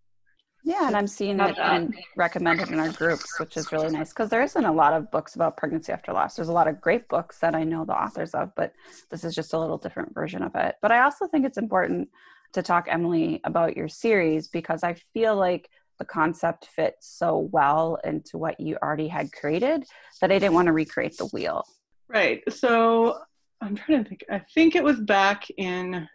Yeah 0.66 0.88
and 0.88 0.98
i'm 0.98 1.08
seeing 1.08 1.40
it 1.40 1.58
and 1.58 1.96
recommended 2.18 2.70
in 2.72 2.80
our 2.80 2.92
groups 2.92 3.40
which 3.40 3.56
is 3.56 3.72
really 3.72 3.90
nice 3.90 4.10
because 4.10 4.30
there 4.30 4.42
isn't 4.42 4.66
a 4.66 4.72
lot 4.72 4.92
of 4.92 5.10
books 5.12 5.36
about 5.36 5.56
pregnancy 5.56 5.94
after 5.94 6.12
loss. 6.12 6.36
There's 6.36 6.50
a 6.50 6.54
lot 6.54 6.68
of 6.68 6.82
great 6.82 7.08
books 7.08 7.40
that 7.40 7.56
i 7.56 7.64
know 7.64 7.86
the 7.86 7.94
authors 7.94 8.34
of 8.34 8.52
but 8.56 8.74
this 9.10 9.24
is 9.24 9.34
just 9.34 9.54
a 9.54 9.60
little 9.60 9.78
different 9.78 10.14
version 10.14 10.44
of 10.44 10.54
it. 10.56 10.75
But 10.82 10.92
i 10.92 11.04
also 11.04 11.25
think 11.25 11.46
it's 11.46 11.58
important 11.58 12.10
to 12.52 12.62
talk 12.62 12.88
emily 12.90 13.40
about 13.46 13.78
your 13.78 13.88
series 13.88 14.50
because 14.50 14.84
i 14.84 14.96
feel 15.14 15.38
like 15.38 15.70
the 16.00 16.06
concept 16.06 16.68
fits 16.68 17.08
so 17.08 17.50
well 17.52 17.98
into 18.04 18.38
what 18.38 18.60
you 18.60 18.78
already 18.82 19.08
had 19.08 19.32
created 19.32 19.86
that 20.22 20.32
I 20.32 20.40
didn't 20.40 20.54
want 20.54 20.68
to 20.68 20.74
recreate 20.74 21.18
the 21.18 21.28
wheel. 21.28 21.66
Right. 22.08 22.42
So 22.52 23.20
I'm 23.62 23.75
trying 23.75 24.04
to 24.04 24.10
think. 24.10 24.24
I 24.30 24.40
think 24.54 24.75
it 24.75 24.84
was 24.84 25.00
back 25.00 25.46
in 25.58 26.08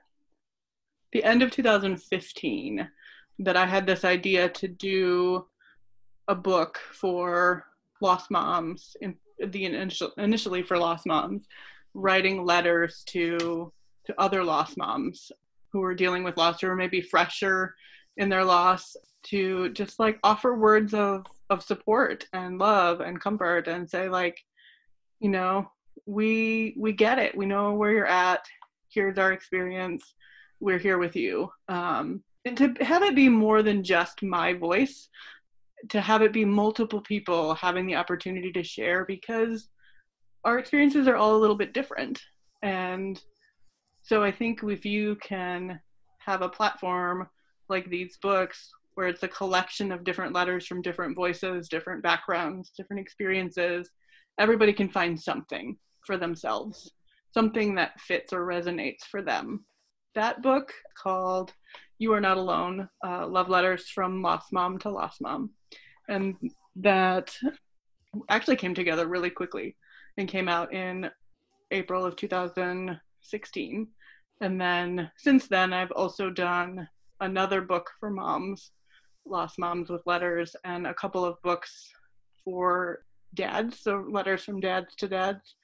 the 1.12 1.25
end 1.25 1.42
of 1.42 1.50
2015 1.50 2.88
that 3.40 3.56
I 3.56 3.66
had 3.66 3.87
this 3.87 4.04
idea 4.04 4.49
to 4.50 4.68
do 4.68 5.46
a 6.28 6.34
book 6.34 6.78
for 6.92 7.64
lost 8.00 8.30
moms, 8.30 8.96
in 9.00 9.16
the 9.44 9.64
initial, 9.64 10.12
initially 10.18 10.62
for 10.62 10.78
lost 10.78 11.06
moms, 11.06 11.46
writing 11.94 12.44
letters 12.44 13.02
to 13.08 13.72
to 14.06 14.20
other 14.20 14.42
lost 14.42 14.76
moms 14.76 15.30
who 15.72 15.80
were 15.80 15.94
dealing 15.94 16.25
with 16.25 16.37
loss 16.37 16.62
or 16.62 16.75
maybe 16.75 17.00
fresher 17.00 17.75
in 18.16 18.28
their 18.28 18.44
loss 18.44 18.96
to 19.24 19.70
just 19.70 19.98
like 19.98 20.18
offer 20.22 20.54
words 20.54 20.94
of 20.94 21.26
of 21.50 21.62
support 21.62 22.26
and 22.32 22.58
love 22.58 23.00
and 23.00 23.20
comfort 23.20 23.68
and 23.68 23.88
say 23.88 24.08
like 24.08 24.38
you 25.20 25.28
know 25.28 25.70
we 26.06 26.74
we 26.78 26.92
get 26.92 27.18
it. 27.18 27.36
We 27.36 27.46
know 27.46 27.74
where 27.74 27.92
you're 27.92 28.06
at. 28.06 28.44
Here's 28.88 29.18
our 29.18 29.32
experience. 29.32 30.14
We're 30.60 30.78
here 30.78 30.98
with 30.98 31.16
you. 31.16 31.50
Um 31.68 32.22
and 32.44 32.56
to 32.56 32.74
have 32.80 33.02
it 33.02 33.14
be 33.14 33.28
more 33.28 33.62
than 33.62 33.84
just 33.84 34.22
my 34.22 34.54
voice 34.54 35.08
to 35.88 36.00
have 36.00 36.20
it 36.20 36.32
be 36.32 36.44
multiple 36.44 37.00
people 37.00 37.54
having 37.54 37.86
the 37.86 37.96
opportunity 37.96 38.52
to 38.52 38.62
share 38.62 39.04
because 39.06 39.68
our 40.44 40.58
experiences 40.58 41.08
are 41.08 41.16
all 41.16 41.36
a 41.36 41.38
little 41.40 41.56
bit 41.56 41.72
different. 41.72 42.20
And 42.62 43.20
so 44.02 44.22
i 44.22 44.30
think 44.30 44.62
if 44.62 44.84
you 44.84 45.16
can 45.16 45.80
have 46.18 46.42
a 46.42 46.48
platform 46.48 47.28
like 47.68 47.88
these 47.88 48.18
books 48.20 48.70
where 49.00 49.09
it's 49.09 49.23
a 49.23 49.28
collection 49.28 49.92
of 49.92 50.04
different 50.04 50.35
letters 50.35 50.66
from 50.66 50.83
different 50.83 51.16
voices, 51.16 51.71
different 51.71 52.02
backgrounds, 52.02 52.71
different 52.76 53.00
experiences. 53.00 53.88
Everybody 54.38 54.75
can 54.75 54.90
find 54.90 55.19
something 55.19 55.78
for 56.04 56.19
themselves 56.19 56.92
something 57.33 57.75
that 57.76 58.00
fits 58.00 58.33
or 58.33 58.47
resonates 58.47 59.04
for 59.11 59.23
them. 59.23 59.64
That 60.14 60.42
book 60.42 60.73
called 61.00 61.52
You 61.99 62.12
Are 62.12 62.21
Not 62.21 62.37
Alone 62.37 62.88
uh, 63.07 63.26
Love 63.26 63.49
Letters 63.49 63.88
from 63.88 64.23
Lost 64.23 64.52
Mom 64.52 64.78
to 64.80 64.90
Lost 64.90 65.21
Mom. 65.21 65.50
And 66.09 66.35
that 66.76 67.35
actually 68.28 68.57
came 68.57 68.75
together 68.75 69.07
really 69.07 69.30
quickly 69.30 69.76
and 70.19 70.28
came 70.28 70.49
out 70.49 70.75
in 70.75 71.09
April 71.71 72.04
of 72.04 72.16
2016. 72.16 73.88
And 74.40 74.61
then 74.61 75.11
since 75.16 75.47
then, 75.47 75.73
I've 75.73 75.92
also 75.92 76.30
done 76.30 76.88
another 77.21 77.61
book 77.61 77.88
for 78.00 78.11
moms, 78.11 78.73
Lost 79.26 79.58
Moms 79.58 79.90
with 79.90 80.02
Letters, 80.06 80.54
and 80.64 80.86
a 80.86 80.94
couple 80.94 81.24
of 81.24 81.40
books 81.42 81.90
for 82.44 83.04
dads, 83.34 83.80
so 83.80 84.04
letters 84.10 84.44
from 84.44 84.60
dads 84.60 84.94
to 84.96 85.08
dads, 85.08 85.56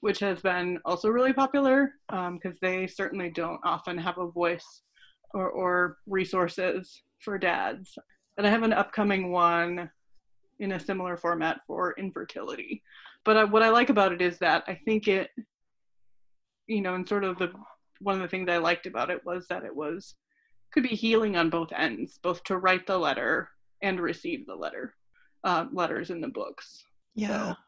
which 0.00 0.18
has 0.18 0.40
been 0.40 0.78
also 0.84 1.08
really 1.08 1.32
popular 1.32 1.92
because 2.08 2.38
um, 2.52 2.58
they 2.60 2.86
certainly 2.86 3.30
don't 3.30 3.60
often 3.64 3.96
have 3.96 4.18
a 4.18 4.30
voice 4.30 4.82
or, 5.32 5.48
or 5.50 5.98
resources 6.06 7.02
for 7.20 7.38
dads. 7.38 7.96
And 8.36 8.46
I 8.46 8.50
have 8.50 8.62
an 8.62 8.72
upcoming 8.72 9.30
one 9.30 9.90
in 10.58 10.72
a 10.72 10.80
similar 10.80 11.16
format 11.16 11.60
for 11.66 11.94
infertility. 11.98 12.82
But 13.24 13.36
I, 13.36 13.44
what 13.44 13.62
I 13.62 13.70
like 13.70 13.90
about 13.90 14.12
it 14.12 14.20
is 14.20 14.38
that 14.38 14.64
I 14.66 14.78
think 14.84 15.08
it, 15.08 15.30
you 16.66 16.82
know, 16.82 16.94
and 16.94 17.08
sort 17.08 17.24
of 17.24 17.38
the 17.38 17.52
one 18.00 18.16
of 18.16 18.20
the 18.20 18.28
things 18.28 18.48
I 18.50 18.58
liked 18.58 18.86
about 18.86 19.10
it 19.10 19.24
was 19.24 19.46
that 19.48 19.64
it 19.64 19.74
was 19.74 20.14
could 20.74 20.82
be 20.82 20.88
healing 20.96 21.36
on 21.36 21.48
both 21.48 21.72
ends, 21.72 22.18
both 22.20 22.42
to 22.44 22.58
write 22.58 22.86
the 22.86 22.98
letter 22.98 23.48
and 23.80 24.00
receive 24.00 24.44
the 24.44 24.54
letter, 24.54 24.94
uh, 25.44 25.66
letters 25.72 26.10
in 26.10 26.20
the 26.20 26.28
books. 26.28 26.84
Yeah, 27.14 27.52
so. 27.52 27.58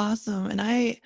awesome. 0.00 0.46
And 0.46 0.60
I, 0.60 1.00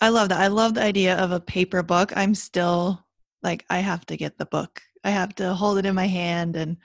I 0.00 0.10
love 0.10 0.28
that. 0.28 0.40
I 0.40 0.46
love 0.46 0.74
the 0.74 0.82
idea 0.82 1.16
of 1.16 1.32
a 1.32 1.40
paper 1.40 1.82
book. 1.82 2.16
I'm 2.16 2.36
still 2.36 3.04
like 3.42 3.66
I 3.68 3.78
have 3.78 4.06
to 4.06 4.16
get 4.16 4.38
the 4.38 4.46
book. 4.46 4.80
I 5.02 5.10
have 5.10 5.34
to 5.36 5.54
hold 5.54 5.78
it 5.78 5.86
in 5.86 5.94
my 5.94 6.06
hand 6.06 6.56
and 6.56 6.76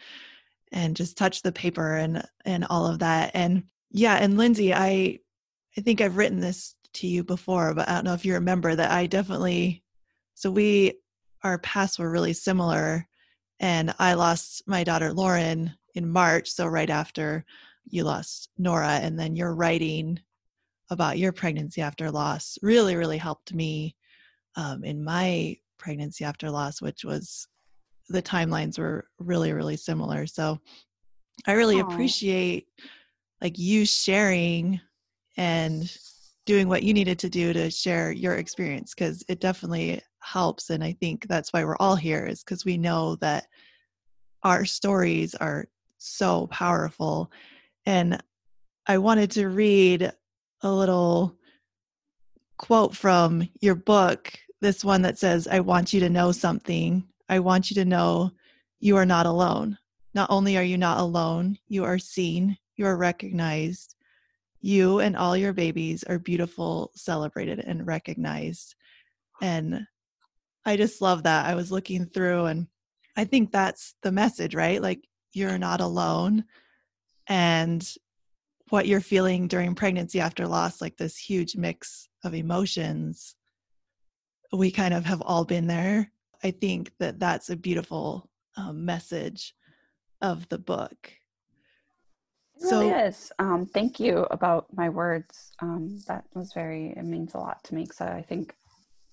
and 0.71 0.95
just 0.95 1.15
touch 1.15 1.41
the 1.41 1.51
paper 1.51 1.97
and 1.97 2.23
and 2.43 2.65
all 2.65 2.87
of 2.87 2.99
that. 2.99 3.31
And 3.35 3.65
yeah, 3.91 4.15
and 4.15 4.37
Lindsey, 4.37 4.73
I 4.73 5.19
I 5.77 5.81
think 5.81 6.01
I've 6.01 6.17
written 6.17 6.39
this 6.39 6.75
to 6.93 7.07
you 7.07 7.23
before, 7.23 7.73
but 7.75 7.87
I 7.87 7.93
don't 7.93 8.05
know 8.05 8.13
if 8.13 8.25
you 8.25 8.33
remember 8.33 8.75
that 8.75 8.91
I 8.91 9.05
definitely 9.05 9.83
so 10.33 10.49
we 10.49 10.93
our 11.43 11.59
paths 11.59 11.99
were 11.99 12.09
really 12.09 12.33
similar 12.33 13.07
and 13.59 13.93
I 13.99 14.13
lost 14.13 14.63
my 14.67 14.83
daughter 14.83 15.13
Lauren 15.13 15.73
in 15.95 16.09
March, 16.09 16.49
so 16.49 16.67
right 16.67 16.89
after 16.89 17.45
you 17.85 18.03
lost 18.03 18.49
Nora 18.57 18.99
and 19.01 19.17
then 19.17 19.35
your 19.35 19.55
writing 19.55 20.19
about 20.89 21.17
your 21.17 21.31
pregnancy 21.31 21.81
after 21.81 22.11
loss 22.11 22.57
really 22.61 22.95
really 22.95 23.17
helped 23.17 23.53
me 23.53 23.95
um, 24.55 24.83
in 24.83 25.03
my 25.03 25.57
pregnancy 25.77 26.23
after 26.23 26.49
loss 26.49 26.81
which 26.81 27.03
was 27.03 27.47
the 28.09 28.21
timelines 28.21 28.77
were 28.77 29.07
really 29.17 29.51
really 29.51 29.75
similar 29.75 30.27
so 30.27 30.59
i 31.47 31.53
really 31.53 31.77
Aww. 31.77 31.81
appreciate 31.81 32.67
like 33.41 33.57
you 33.57 33.85
sharing 33.85 34.79
and 35.37 35.91
doing 36.45 36.69
what 36.69 36.83
you 36.83 36.93
needed 36.93 37.17
to 37.19 37.29
do 37.29 37.51
to 37.51 37.69
share 37.71 38.11
your 38.11 38.35
experience 38.35 38.93
because 38.93 39.23
it 39.27 39.39
definitely 39.39 40.01
helps 40.25 40.69
and 40.69 40.83
i 40.83 40.91
think 40.93 41.27
that's 41.27 41.53
why 41.53 41.63
we're 41.63 41.77
all 41.77 41.95
here 41.95 42.25
is 42.25 42.43
because 42.43 42.65
we 42.65 42.77
know 42.77 43.15
that 43.17 43.45
our 44.43 44.65
stories 44.65 45.35
are 45.35 45.65
so 45.97 46.47
powerful 46.47 47.31
and 47.85 48.21
i 48.87 48.97
wanted 48.97 49.31
to 49.31 49.49
read 49.49 50.11
a 50.61 50.71
little 50.71 51.35
quote 52.57 52.95
from 52.95 53.47
your 53.61 53.75
book 53.75 54.33
this 54.61 54.83
one 54.83 55.01
that 55.01 55.17
says 55.17 55.47
i 55.47 55.59
want 55.59 55.93
you 55.93 55.99
to 55.99 56.09
know 56.09 56.31
something 56.31 57.03
I 57.27 57.39
want 57.39 57.69
you 57.69 57.75
to 57.75 57.85
know 57.85 58.31
you 58.79 58.97
are 58.97 59.05
not 59.05 59.25
alone. 59.25 59.77
Not 60.13 60.29
only 60.29 60.57
are 60.57 60.63
you 60.63 60.77
not 60.77 60.99
alone, 60.99 61.57
you 61.67 61.83
are 61.83 61.97
seen, 61.97 62.57
you 62.75 62.85
are 62.85 62.97
recognized. 62.97 63.95
You 64.61 64.99
and 64.99 65.15
all 65.15 65.35
your 65.35 65.53
babies 65.53 66.03
are 66.03 66.19
beautiful, 66.19 66.91
celebrated, 66.95 67.59
and 67.59 67.85
recognized. 67.85 68.75
And 69.41 69.85
I 70.65 70.77
just 70.77 71.01
love 71.01 71.23
that. 71.23 71.45
I 71.45 71.55
was 71.55 71.71
looking 71.71 72.05
through, 72.05 72.45
and 72.45 72.67
I 73.15 73.25
think 73.25 73.51
that's 73.51 73.95
the 74.01 74.11
message, 74.11 74.55
right? 74.55 74.81
Like, 74.81 75.07
you're 75.33 75.57
not 75.57 75.81
alone. 75.81 76.45
And 77.27 77.87
what 78.69 78.87
you're 78.87 79.01
feeling 79.01 79.47
during 79.47 79.75
pregnancy 79.75 80.19
after 80.19 80.47
loss, 80.47 80.81
like 80.81 80.97
this 80.97 81.17
huge 81.17 81.55
mix 81.55 82.09
of 82.23 82.33
emotions, 82.33 83.35
we 84.51 84.71
kind 84.71 84.93
of 84.93 85.05
have 85.05 85.21
all 85.21 85.45
been 85.45 85.67
there 85.67 86.11
I 86.45 86.51
think 86.51 86.91
that 86.99 87.19
that's 87.19 87.49
a 87.49 87.55
beautiful 87.55 88.29
um, 88.55 88.85
message 88.85 89.55
of 90.21 90.47
the 90.49 90.59
book. 90.59 91.11
It 92.57 92.65
really 92.65 92.89
so, 92.89 92.97
is. 92.99 93.31
Um, 93.39 93.65
thank 93.65 93.99
you 93.99 94.27
about 94.29 94.67
my 94.71 94.89
words. 94.89 95.53
Um, 95.59 95.99
that 96.07 96.25
was 96.35 96.53
very, 96.53 96.93
it 96.95 97.03
means 97.03 97.33
a 97.33 97.39
lot 97.39 97.63
to 97.63 97.73
me. 97.73 97.87
So 97.91 98.05
I 98.05 98.21
think 98.21 98.53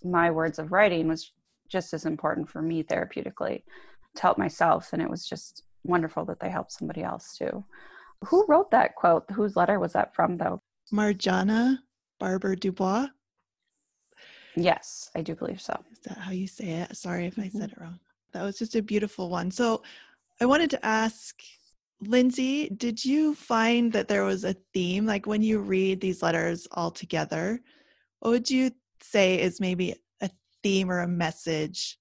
my 0.04 0.30
words 0.30 0.58
of 0.58 0.72
writing 0.72 1.08
was 1.08 1.32
just 1.72 1.94
as 1.94 2.04
important 2.04 2.48
for 2.48 2.60
me 2.60 2.84
therapeutically 2.84 3.62
to 4.14 4.22
help 4.22 4.38
myself. 4.38 4.92
And 4.92 5.00
it 5.00 5.10
was 5.10 5.26
just 5.26 5.64
wonderful 5.84 6.24
that 6.26 6.38
they 6.38 6.50
helped 6.50 6.72
somebody 6.72 7.02
else 7.02 7.34
too. 7.36 7.64
Who 8.26 8.44
wrote 8.46 8.70
that 8.70 8.94
quote? 8.94 9.24
Whose 9.32 9.56
letter 9.56 9.80
was 9.80 9.94
that 9.94 10.14
from, 10.14 10.36
though? 10.36 10.60
Marjana 10.92 11.78
Barber 12.20 12.54
Dubois. 12.54 13.08
Yes, 14.54 15.10
I 15.16 15.22
do 15.22 15.34
believe 15.34 15.60
so. 15.60 15.74
Is 15.90 16.00
that 16.00 16.18
how 16.18 16.30
you 16.30 16.46
say 16.46 16.68
it? 16.68 16.96
Sorry 16.96 17.26
if 17.26 17.38
I 17.38 17.42
mm-hmm. 17.42 17.58
said 17.58 17.72
it 17.72 17.80
wrong. 17.80 17.98
That 18.32 18.42
was 18.42 18.58
just 18.58 18.76
a 18.76 18.82
beautiful 18.82 19.30
one. 19.30 19.50
So 19.50 19.82
I 20.40 20.46
wanted 20.46 20.70
to 20.70 20.86
ask 20.86 21.40
Lindsey, 22.02 22.68
did 22.68 23.04
you 23.04 23.34
find 23.34 23.92
that 23.92 24.08
there 24.08 24.24
was 24.24 24.44
a 24.44 24.56
theme? 24.74 25.06
Like 25.06 25.26
when 25.26 25.42
you 25.42 25.58
read 25.60 26.00
these 26.00 26.22
letters 26.22 26.68
all 26.72 26.90
together, 26.90 27.60
what 28.20 28.30
would 28.30 28.50
you 28.50 28.70
say 29.00 29.40
is 29.40 29.60
maybe 29.60 29.94
theme 30.62 30.90
or 30.90 31.00
a 31.00 31.08
message 31.08 31.98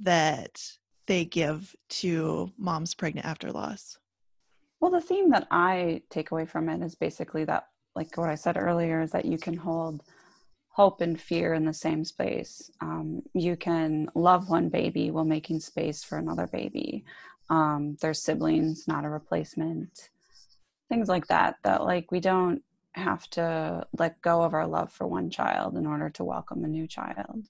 that 0.00 0.60
they 1.06 1.24
give 1.24 1.74
to 1.88 2.50
moms 2.58 2.94
pregnant 2.94 3.26
after 3.26 3.52
loss? 3.52 3.98
Well, 4.80 4.90
the 4.90 5.00
theme 5.00 5.30
that 5.30 5.46
I 5.50 6.02
take 6.10 6.30
away 6.30 6.46
from 6.46 6.68
it 6.68 6.82
is 6.82 6.94
basically 6.94 7.44
that, 7.46 7.68
like 7.94 8.16
what 8.16 8.28
I 8.28 8.34
said 8.34 8.56
earlier, 8.56 9.00
is 9.00 9.12
that 9.12 9.24
you 9.24 9.38
can 9.38 9.56
hold 9.56 10.02
hope 10.74 11.00
and 11.00 11.20
fear 11.20 11.54
in 11.54 11.64
the 11.64 11.72
same 11.72 12.04
space. 12.04 12.70
Um, 12.80 13.22
you 13.32 13.56
can 13.56 14.10
love 14.14 14.50
one 14.50 14.68
baby 14.68 15.10
while 15.10 15.24
making 15.24 15.60
space 15.60 16.02
for 16.02 16.18
another 16.18 16.48
baby. 16.48 17.04
Um, 17.48 17.96
their 18.00 18.14
siblings, 18.14 18.88
not 18.88 19.04
a 19.04 19.08
replacement. 19.08 20.10
Things 20.88 21.08
like 21.08 21.28
that, 21.28 21.56
that 21.62 21.84
like 21.84 22.10
we 22.10 22.18
don't 22.20 22.62
have 22.92 23.28
to 23.30 23.86
let 23.98 24.20
go 24.20 24.42
of 24.42 24.52
our 24.52 24.66
love 24.66 24.92
for 24.92 25.06
one 25.06 25.30
child 25.30 25.76
in 25.76 25.86
order 25.86 26.10
to 26.10 26.24
welcome 26.24 26.64
a 26.64 26.68
new 26.68 26.86
child. 26.86 27.46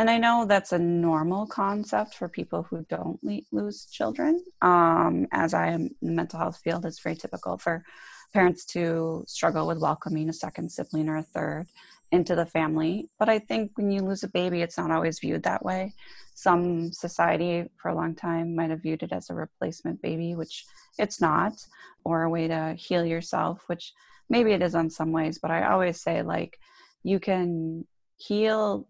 And 0.00 0.08
I 0.08 0.16
know 0.16 0.46
that's 0.46 0.72
a 0.72 0.78
normal 0.78 1.46
concept 1.46 2.14
for 2.14 2.26
people 2.26 2.62
who 2.62 2.86
don't 2.88 3.22
le- 3.22 3.42
lose 3.52 3.84
children. 3.84 4.42
Um, 4.62 5.26
as 5.30 5.52
I 5.52 5.66
am 5.66 5.90
in 6.00 6.08
the 6.08 6.12
mental 6.12 6.38
health 6.38 6.56
field, 6.64 6.86
it's 6.86 7.00
very 7.00 7.16
typical 7.16 7.58
for 7.58 7.84
parents 8.32 8.64
to 8.72 9.24
struggle 9.26 9.66
with 9.66 9.76
welcoming 9.76 10.30
a 10.30 10.32
second 10.32 10.72
sibling 10.72 11.10
or 11.10 11.18
a 11.18 11.22
third 11.22 11.66
into 12.12 12.34
the 12.34 12.46
family. 12.46 13.10
But 13.18 13.28
I 13.28 13.40
think 13.40 13.72
when 13.76 13.90
you 13.90 14.00
lose 14.00 14.22
a 14.22 14.28
baby, 14.28 14.62
it's 14.62 14.78
not 14.78 14.90
always 14.90 15.18
viewed 15.18 15.42
that 15.42 15.62
way. 15.62 15.92
Some 16.34 16.90
society 16.92 17.68
for 17.76 17.90
a 17.90 17.94
long 17.94 18.14
time 18.14 18.56
might 18.56 18.70
have 18.70 18.80
viewed 18.80 19.02
it 19.02 19.12
as 19.12 19.28
a 19.28 19.34
replacement 19.34 20.00
baby, 20.00 20.34
which 20.34 20.64
it's 20.98 21.20
not, 21.20 21.62
or 22.04 22.22
a 22.22 22.30
way 22.30 22.48
to 22.48 22.74
heal 22.74 23.04
yourself, 23.04 23.64
which 23.66 23.92
maybe 24.30 24.52
it 24.52 24.62
is 24.62 24.74
on 24.74 24.88
some 24.88 25.12
ways. 25.12 25.38
But 25.38 25.50
I 25.50 25.68
always 25.68 26.00
say, 26.00 26.22
like, 26.22 26.58
you 27.02 27.20
can 27.20 27.86
heal. 28.16 28.86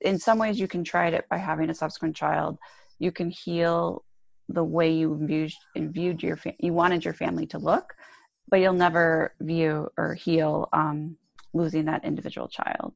In 0.00 0.18
some 0.18 0.38
ways, 0.38 0.60
you 0.60 0.68
can 0.68 0.84
try 0.84 1.08
it 1.08 1.26
by 1.28 1.38
having 1.38 1.70
a 1.70 1.74
subsequent 1.74 2.16
child. 2.16 2.58
You 2.98 3.12
can 3.12 3.30
heal 3.30 4.04
the 4.48 4.64
way 4.64 4.92
you 4.92 5.18
viewed, 5.20 5.52
viewed 5.76 6.22
your 6.22 6.38
you 6.58 6.72
wanted 6.72 7.04
your 7.04 7.14
family 7.14 7.46
to 7.46 7.58
look, 7.58 7.94
but 8.48 8.60
you'll 8.60 8.72
never 8.72 9.34
view 9.40 9.88
or 9.96 10.14
heal 10.14 10.68
um, 10.72 11.16
losing 11.52 11.86
that 11.86 12.04
individual 12.04 12.48
child. 12.48 12.94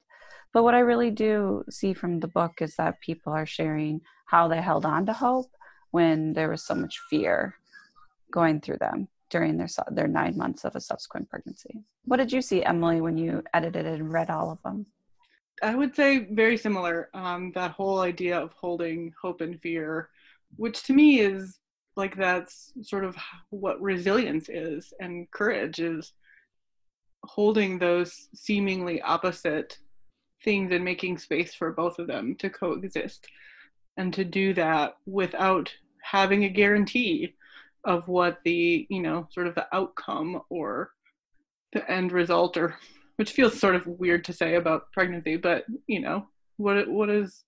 But 0.52 0.64
what 0.64 0.74
I 0.74 0.80
really 0.80 1.10
do 1.10 1.64
see 1.70 1.94
from 1.94 2.20
the 2.20 2.28
book 2.28 2.60
is 2.60 2.76
that 2.76 3.00
people 3.00 3.32
are 3.32 3.46
sharing 3.46 4.00
how 4.26 4.48
they 4.48 4.60
held 4.60 4.84
on 4.84 5.06
to 5.06 5.12
hope 5.12 5.50
when 5.90 6.32
there 6.32 6.50
was 6.50 6.64
so 6.64 6.74
much 6.74 7.00
fear 7.08 7.54
going 8.30 8.60
through 8.60 8.78
them 8.78 9.08
during 9.28 9.56
their 9.56 9.68
their 9.90 10.08
nine 10.08 10.36
months 10.36 10.64
of 10.64 10.74
a 10.76 10.80
subsequent 10.80 11.28
pregnancy. 11.28 11.82
What 12.04 12.18
did 12.18 12.32
you 12.32 12.42
see, 12.42 12.64
Emily, 12.64 13.00
when 13.00 13.16
you 13.16 13.42
edited 13.54 13.86
and 13.86 14.12
read 14.12 14.30
all 14.30 14.50
of 14.50 14.62
them? 14.62 14.86
I 15.62 15.74
would 15.74 15.94
say 15.94 16.26
very 16.30 16.56
similar. 16.56 17.10
Um, 17.14 17.52
that 17.54 17.72
whole 17.72 18.00
idea 18.00 18.38
of 18.38 18.52
holding 18.52 19.12
hope 19.20 19.40
and 19.40 19.60
fear, 19.60 20.08
which 20.56 20.82
to 20.84 20.92
me 20.92 21.20
is 21.20 21.58
like 21.96 22.16
that's 22.16 22.72
sort 22.82 23.04
of 23.04 23.16
what 23.50 23.80
resilience 23.80 24.48
is 24.48 24.92
and 25.00 25.30
courage 25.32 25.80
is 25.80 26.12
holding 27.24 27.78
those 27.78 28.28
seemingly 28.34 29.02
opposite 29.02 29.76
things 30.42 30.72
and 30.72 30.84
making 30.84 31.18
space 31.18 31.54
for 31.54 31.72
both 31.72 31.98
of 31.98 32.06
them 32.06 32.34
to 32.36 32.48
coexist 32.48 33.26
and 33.98 34.14
to 34.14 34.24
do 34.24 34.54
that 34.54 34.94
without 35.04 35.70
having 36.02 36.44
a 36.44 36.48
guarantee 36.48 37.34
of 37.84 38.06
what 38.08 38.38
the 38.44 38.86
you 38.88 39.02
know 39.02 39.26
sort 39.30 39.46
of 39.46 39.54
the 39.54 39.66
outcome 39.74 40.40
or 40.48 40.90
the 41.72 41.90
end 41.90 42.12
result 42.12 42.56
or 42.56 42.76
which 43.20 43.32
feels 43.32 43.60
sort 43.60 43.76
of 43.76 43.86
weird 43.86 44.24
to 44.24 44.32
say 44.32 44.54
about 44.54 44.90
pregnancy 44.92 45.36
but 45.36 45.66
you 45.86 46.00
know 46.00 46.26
what 46.56 46.88
what 46.88 47.10
is 47.10 47.44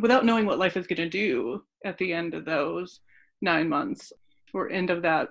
without 0.00 0.24
knowing 0.24 0.46
what 0.46 0.58
life 0.58 0.74
is 0.74 0.86
going 0.86 0.96
to 0.96 1.06
do 1.06 1.62
at 1.84 1.98
the 1.98 2.14
end 2.14 2.32
of 2.32 2.46
those 2.46 3.00
9 3.42 3.68
months 3.68 4.10
or 4.54 4.70
end 4.70 4.88
of 4.88 5.02
that 5.02 5.28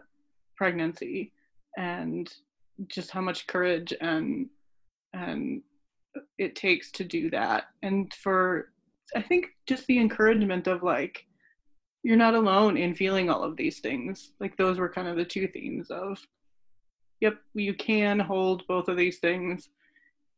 pregnancy 0.56 1.34
and 1.80 2.32
just 2.90 3.10
how 3.10 3.22
much 3.22 3.48
courage 3.48 3.92
and 4.02 4.48
and 5.14 5.64
it 6.38 6.56
takes 6.56 6.92
to 6.92 7.04
do 7.04 7.32
that. 7.32 7.64
And 7.82 8.14
for 8.14 8.72
i 9.16 9.22
think 9.22 9.48
just 9.66 9.88
the 9.88 9.98
encouragement 9.98 10.68
of 10.68 10.84
like 10.84 11.26
you're 12.04 12.24
not 12.26 12.36
alone 12.36 12.78
in 12.78 12.94
feeling 12.94 13.32
all 13.32 13.44
of 13.44 13.58
these 13.58 13.80
things. 13.80 14.34
Like 14.40 14.56
those 14.58 14.78
were 14.78 14.96
kind 14.98 15.08
of 15.08 15.16
the 15.16 15.26
two 15.26 15.48
themes 15.48 15.90
of 15.90 16.20
yep 17.22 17.38
you 17.54 17.74
can 17.74 18.20
hold 18.20 18.66
both 18.68 18.88
of 18.88 18.98
these 18.98 19.20
things. 19.20 19.70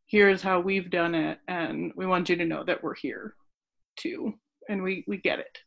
Here's 0.05 0.41
how 0.41 0.59
we've 0.59 0.89
done 0.89 1.15
it 1.15 1.39
and 1.47 1.91
we 1.95 2.05
want 2.05 2.29
you 2.29 2.35
to 2.37 2.45
know 2.45 2.63
that 2.63 2.83
we're 2.83 2.95
here 2.95 3.35
too. 3.97 4.33
And 4.69 4.83
we 4.83 5.03
we 5.07 5.17
get 5.17 5.39
it. 5.39 5.57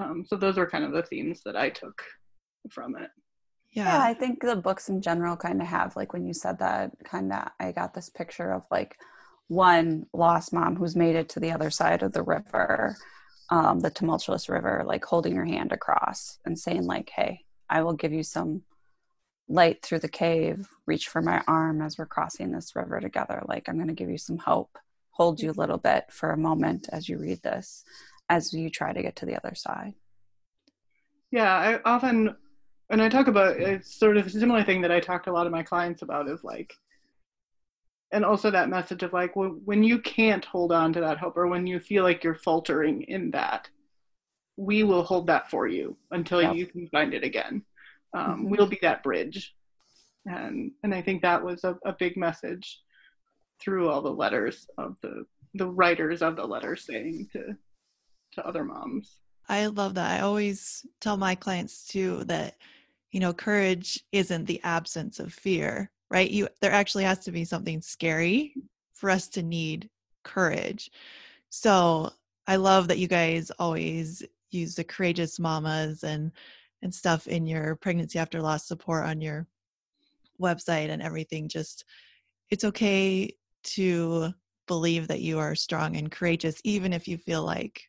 Um, 0.00 0.24
so 0.26 0.36
those 0.36 0.58
are 0.58 0.68
kind 0.68 0.84
of 0.84 0.92
the 0.92 1.02
themes 1.02 1.42
that 1.44 1.56
i 1.56 1.68
took 1.68 2.02
from 2.70 2.96
it. 2.96 3.10
Yeah. 3.72 3.84
yeah 3.84 4.02
i 4.02 4.14
think 4.14 4.40
the 4.40 4.56
books 4.56 4.88
in 4.88 5.00
general 5.00 5.36
kind 5.36 5.60
of 5.60 5.68
have 5.68 5.94
like 5.94 6.12
when 6.12 6.26
you 6.26 6.34
said 6.34 6.58
that 6.58 6.90
kind 7.04 7.32
of 7.32 7.50
i 7.60 7.70
got 7.70 7.94
this 7.94 8.08
picture 8.08 8.52
of 8.52 8.62
like 8.70 8.96
one 9.46 10.06
lost 10.12 10.52
mom 10.52 10.74
who's 10.74 10.96
made 10.96 11.14
it 11.14 11.28
to 11.30 11.40
the 11.40 11.52
other 11.52 11.70
side 11.70 12.02
of 12.02 12.12
the 12.12 12.22
river 12.22 12.96
um, 13.50 13.80
the 13.80 13.90
tumultuous 13.90 14.48
river 14.48 14.82
like 14.86 15.04
holding 15.04 15.34
your 15.34 15.44
hand 15.44 15.72
across 15.72 16.38
and 16.44 16.58
saying 16.58 16.84
like 16.84 17.10
hey 17.14 17.40
i 17.68 17.82
will 17.82 17.92
give 17.92 18.12
you 18.12 18.24
some 18.24 18.62
light 19.50 19.82
through 19.82 19.98
the 19.98 20.08
cave 20.08 20.68
reach 20.86 21.08
for 21.08 21.20
my 21.20 21.42
arm 21.48 21.82
as 21.82 21.98
we're 21.98 22.06
crossing 22.06 22.52
this 22.52 22.76
river 22.76 23.00
together 23.00 23.42
like 23.48 23.68
i'm 23.68 23.74
going 23.76 23.88
to 23.88 23.94
give 23.94 24.08
you 24.08 24.18
some 24.18 24.38
hope 24.38 24.78
hold 25.10 25.40
you 25.40 25.50
a 25.50 25.52
little 25.52 25.76
bit 25.76 26.04
for 26.10 26.30
a 26.30 26.38
moment 26.38 26.88
as 26.92 27.08
you 27.08 27.18
read 27.18 27.42
this 27.42 27.84
as 28.28 28.54
you 28.54 28.70
try 28.70 28.92
to 28.92 29.02
get 29.02 29.16
to 29.16 29.26
the 29.26 29.36
other 29.36 29.54
side. 29.54 29.92
Yeah 31.32 31.52
i 31.52 31.80
often 31.84 32.34
and 32.90 33.02
i 33.02 33.08
talk 33.08 33.26
about 33.26 33.56
it's 33.56 33.98
sort 33.98 34.16
of 34.16 34.26
a 34.26 34.30
similar 34.30 34.64
thing 34.64 34.80
that 34.82 34.92
i 34.92 35.00
talk 35.00 35.24
to 35.24 35.30
a 35.30 35.32
lot 35.32 35.46
of 35.46 35.52
my 35.52 35.62
clients 35.62 36.02
about 36.02 36.28
is 36.28 36.42
like 36.44 36.72
and 38.12 38.24
also 38.24 38.50
that 38.50 38.68
message 38.68 39.02
of 39.02 39.12
like 39.12 39.36
when, 39.36 39.60
when 39.64 39.82
you 39.82 39.98
can't 40.00 40.44
hold 40.44 40.72
on 40.72 40.92
to 40.92 41.00
that 41.00 41.18
hope 41.18 41.36
or 41.36 41.46
when 41.46 41.66
you 41.66 41.78
feel 41.78 42.02
like 42.02 42.24
you're 42.24 42.34
faltering 42.34 43.02
in 43.02 43.30
that 43.32 43.68
we 44.56 44.84
will 44.84 45.02
hold 45.02 45.26
that 45.26 45.50
for 45.50 45.66
you 45.66 45.96
until 46.10 46.42
yep. 46.42 46.54
you 46.54 46.66
can 46.66 46.88
find 46.88 47.14
it 47.14 47.24
again 47.24 47.62
um, 48.14 48.24
mm-hmm. 48.24 48.50
we'll 48.50 48.66
be 48.66 48.78
that 48.82 49.02
bridge. 49.02 49.54
And 50.26 50.72
and 50.82 50.94
i 50.94 51.00
think 51.00 51.22
that 51.22 51.42
was 51.42 51.64
a, 51.64 51.78
a 51.86 51.94
big 51.98 52.16
message 52.16 52.80
through 53.58 53.88
all 53.88 54.02
the 54.02 54.10
letters 54.10 54.66
of 54.76 54.96
the 55.00 55.24
the 55.54 55.66
writers 55.66 56.20
of 56.20 56.36
the 56.36 56.44
letters 56.44 56.84
saying 56.84 57.28
to 57.32 57.56
to 58.32 58.46
other 58.46 58.64
moms. 58.64 59.16
I 59.48 59.66
love 59.66 59.94
that. 59.94 60.20
I 60.20 60.22
always 60.22 60.86
tell 61.00 61.16
my 61.16 61.34
clients 61.34 61.86
too 61.86 62.24
that 62.24 62.56
you 63.12 63.20
know 63.20 63.32
courage 63.32 64.04
isn't 64.12 64.44
the 64.44 64.60
absence 64.62 65.20
of 65.20 65.32
fear 65.32 65.90
right? 66.10 66.30
You 66.30 66.48
there 66.60 66.72
actually 66.72 67.04
has 67.04 67.20
to 67.20 67.32
be 67.32 67.44
something 67.44 67.80
scary 67.80 68.54
for 68.92 69.10
us 69.10 69.28
to 69.28 69.42
need 69.42 69.88
courage. 70.22 70.90
So 71.48 72.10
i 72.46 72.56
love 72.56 72.88
that 72.88 72.98
you 72.98 73.06
guys 73.06 73.50
always 73.58 74.24
use 74.50 74.74
the 74.74 74.84
courageous 74.84 75.38
mamas 75.38 76.02
and 76.04 76.32
and 76.82 76.94
stuff 76.94 77.26
in 77.26 77.46
your 77.46 77.76
pregnancy 77.76 78.18
after 78.18 78.40
loss 78.40 78.66
support 78.66 79.04
on 79.04 79.20
your 79.20 79.46
website 80.40 80.88
and 80.88 81.02
everything 81.02 81.48
just 81.48 81.84
it's 82.50 82.64
okay 82.64 83.30
to 83.62 84.32
believe 84.66 85.08
that 85.08 85.20
you 85.20 85.38
are 85.38 85.54
strong 85.54 85.96
and 85.96 86.10
courageous 86.10 86.60
even 86.64 86.92
if 86.92 87.06
you 87.06 87.18
feel 87.18 87.42
like 87.42 87.82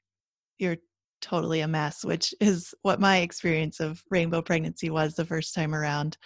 you're 0.58 0.78
totally 1.22 1.62
a 1.62 1.68
mess 1.68 2.04
which 2.04 2.34
is 2.42 2.74
what 2.82 3.00
my 3.00 3.18
experience 3.18 3.80
of 3.80 4.04
rainbow 4.10 4.42
pregnancy 4.42 4.90
was 4.90 5.14
the 5.16 5.26
first 5.26 5.54
time 5.54 5.76
around. 5.76 6.18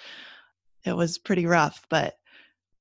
It 0.85 0.95
was 0.95 1.17
pretty 1.17 1.45
rough 1.45 1.85
but 1.89 2.15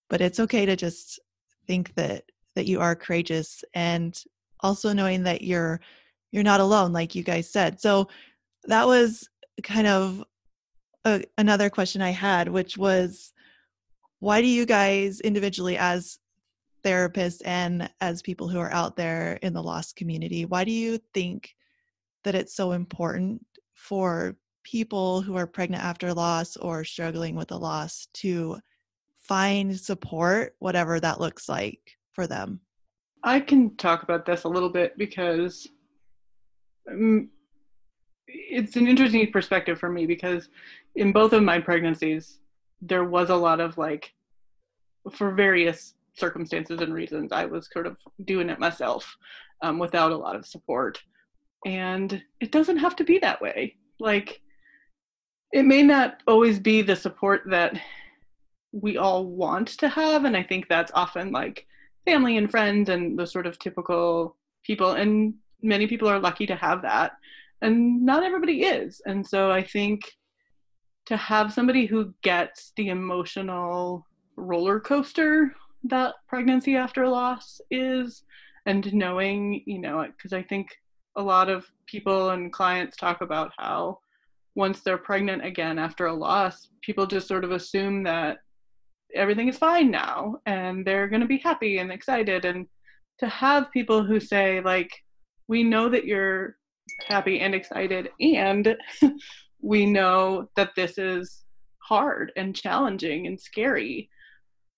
but 0.08 0.20
it's 0.20 0.40
okay 0.40 0.64
to 0.64 0.76
just 0.76 1.18
think 1.66 1.94
that 1.94 2.24
that 2.54 2.66
you 2.66 2.80
are 2.80 2.94
courageous 2.94 3.64
and 3.74 4.16
also 4.60 4.92
knowing 4.92 5.24
that 5.24 5.42
you're 5.42 5.80
you're 6.30 6.42
not 6.42 6.60
alone 6.60 6.92
like 6.92 7.14
you 7.14 7.22
guys 7.22 7.50
said. 7.50 7.80
So 7.80 8.08
that 8.64 8.86
was 8.86 9.28
kind 9.62 9.86
of 9.86 10.24
a, 11.04 11.22
another 11.38 11.70
question 11.70 12.02
i 12.02 12.10
had 12.10 12.48
which 12.48 12.76
was 12.76 13.32
why 14.20 14.40
do 14.40 14.46
you 14.46 14.66
guys 14.66 15.20
individually 15.20 15.76
as 15.76 16.18
therapists 16.84 17.40
and 17.44 17.90
as 18.00 18.20
people 18.22 18.48
who 18.48 18.58
are 18.58 18.72
out 18.72 18.96
there 18.96 19.38
in 19.42 19.52
the 19.52 19.62
loss 19.62 19.92
community 19.92 20.44
why 20.44 20.64
do 20.64 20.72
you 20.72 20.98
think 21.12 21.54
that 22.24 22.34
it's 22.34 22.54
so 22.54 22.72
important 22.72 23.44
for 23.74 24.36
people 24.64 25.20
who 25.20 25.36
are 25.36 25.46
pregnant 25.46 25.84
after 25.84 26.12
loss 26.12 26.56
or 26.56 26.84
struggling 26.84 27.36
with 27.36 27.52
a 27.52 27.56
loss 27.56 28.08
to 28.14 28.58
find 29.18 29.78
support, 29.78 30.54
whatever 30.58 30.98
that 30.98 31.20
looks 31.20 31.48
like 31.48 31.80
for 32.12 32.26
them? 32.26 32.60
I 33.22 33.40
can 33.40 33.76
talk 33.76 34.02
about 34.02 34.26
this 34.26 34.44
a 34.44 34.48
little 34.48 34.68
bit 34.68 34.98
because 34.98 35.68
um, 36.90 37.30
it's 38.26 38.76
an 38.76 38.86
interesting 38.86 39.30
perspective 39.30 39.78
for 39.78 39.90
me 39.90 40.06
because 40.06 40.48
in 40.94 41.12
both 41.12 41.32
of 41.32 41.42
my 41.42 41.60
pregnancies, 41.60 42.40
there 42.80 43.04
was 43.04 43.30
a 43.30 43.36
lot 43.36 43.60
of 43.60 43.78
like, 43.78 44.12
for 45.12 45.32
various 45.32 45.94
circumstances 46.14 46.80
and 46.80 46.94
reasons, 46.94 47.32
I 47.32 47.44
was 47.44 47.68
sort 47.72 47.86
of 47.86 47.96
doing 48.24 48.48
it 48.48 48.58
myself 48.58 49.16
um, 49.62 49.78
without 49.78 50.12
a 50.12 50.16
lot 50.16 50.36
of 50.36 50.46
support. 50.46 51.02
And 51.66 52.22
it 52.40 52.52
doesn't 52.52 52.78
have 52.78 52.96
to 52.96 53.04
be 53.04 53.18
that 53.18 53.40
way. 53.40 53.76
Like, 53.98 54.40
it 55.52 55.64
may 55.64 55.82
not 55.82 56.22
always 56.26 56.58
be 56.58 56.82
the 56.82 56.96
support 56.96 57.42
that 57.46 57.78
we 58.72 58.96
all 58.96 59.24
want 59.24 59.68
to 59.68 59.88
have 59.88 60.24
and 60.24 60.36
i 60.36 60.42
think 60.42 60.68
that's 60.68 60.90
often 60.94 61.30
like 61.30 61.64
family 62.04 62.36
and 62.36 62.50
friends 62.50 62.88
and 62.88 63.16
the 63.16 63.26
sort 63.26 63.46
of 63.46 63.58
typical 63.58 64.36
people 64.64 64.92
and 64.92 65.32
many 65.62 65.86
people 65.86 66.08
are 66.08 66.18
lucky 66.18 66.44
to 66.44 66.56
have 66.56 66.82
that 66.82 67.12
and 67.64 68.04
not 68.04 68.22
everybody 68.22 68.62
is 68.62 69.00
and 69.06 69.26
so 69.26 69.50
i 69.50 69.62
think 69.62 70.00
to 71.06 71.16
have 71.16 71.52
somebody 71.52 71.86
who 71.86 72.14
gets 72.22 72.72
the 72.76 72.88
emotional 72.88 74.06
roller 74.36 74.80
coaster 74.80 75.54
that 75.82 76.14
pregnancy 76.28 76.76
after 76.76 77.08
loss 77.08 77.60
is 77.70 78.22
and 78.66 78.92
knowing 78.94 79.62
you 79.66 79.78
know 79.78 80.06
because 80.16 80.32
i 80.32 80.42
think 80.42 80.68
a 81.16 81.22
lot 81.22 81.48
of 81.48 81.66
people 81.86 82.30
and 82.30 82.52
clients 82.52 82.96
talk 82.96 83.20
about 83.20 83.52
how 83.58 83.98
once 84.54 84.80
they're 84.80 84.98
pregnant 84.98 85.44
again 85.44 85.78
after 85.78 86.06
a 86.06 86.14
loss, 86.14 86.68
people 86.82 87.06
just 87.06 87.26
sort 87.26 87.44
of 87.44 87.50
assume 87.50 88.02
that 88.04 88.38
everything 89.14 89.48
is 89.48 89.58
fine 89.58 89.90
now 89.90 90.36
and 90.46 90.84
they're 90.84 91.08
going 91.08 91.20
to 91.20 91.26
be 91.26 91.38
happy 91.38 91.78
and 91.78 91.90
excited. 91.90 92.44
And 92.44 92.66
to 93.18 93.28
have 93.28 93.72
people 93.72 94.04
who 94.04 94.20
say, 94.20 94.60
like, 94.60 94.90
we 95.48 95.62
know 95.62 95.88
that 95.88 96.04
you're 96.04 96.56
happy 97.06 97.40
and 97.40 97.54
excited, 97.54 98.10
and 98.20 98.76
we 99.60 99.86
know 99.86 100.48
that 100.56 100.74
this 100.74 100.98
is 100.98 101.44
hard 101.78 102.32
and 102.36 102.54
challenging 102.54 103.26
and 103.26 103.40
scary. 103.40 104.08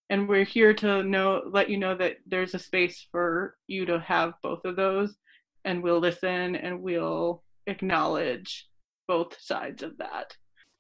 And 0.09 0.29
we're 0.29 0.45
here 0.45 0.73
to 0.75 1.03
know, 1.03 1.43
let 1.51 1.69
you 1.69 1.79
know 1.79 1.97
that 1.97 2.19
there's 2.27 2.55
a 2.55 2.59
space 2.59 3.07
for 3.11 3.57
you 3.67 3.85
to 3.87 3.99
have 4.01 4.35
both 4.43 4.65
of 4.65 4.77
those, 4.77 5.17
and 5.65 5.83
we'll 5.83 5.99
listen 5.99 6.55
and 6.57 6.81
we'll 6.81 7.43
acknowledge 7.67 8.69
both 9.09 9.37
sides 9.41 9.83
of 9.83 9.97
that. 9.99 10.37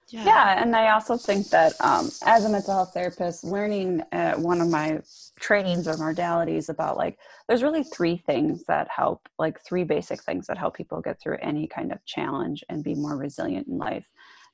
Yeah. 0.08 0.24
yeah, 0.24 0.62
and 0.62 0.76
I 0.76 0.90
also 0.90 1.16
think 1.16 1.48
that 1.48 1.72
um, 1.80 2.10
as 2.24 2.44
a 2.44 2.48
mental 2.48 2.74
health 2.74 2.92
therapist, 2.94 3.42
learning 3.42 4.02
at 4.12 4.38
one 4.38 4.60
of 4.60 4.68
my 4.68 5.00
trainings 5.40 5.88
or 5.88 5.94
modalities 5.94 6.68
about 6.68 6.96
like, 6.96 7.18
there's 7.48 7.62
really 7.62 7.82
three 7.82 8.16
things 8.16 8.62
that 8.68 8.88
help, 8.88 9.28
like 9.38 9.60
three 9.60 9.82
basic 9.82 10.22
things 10.22 10.46
that 10.46 10.58
help 10.58 10.76
people 10.76 11.00
get 11.00 11.20
through 11.20 11.38
any 11.42 11.66
kind 11.66 11.90
of 11.90 12.04
challenge 12.04 12.62
and 12.68 12.84
be 12.84 12.94
more 12.94 13.16
resilient 13.16 13.66
in 13.66 13.78
life. 13.78 14.08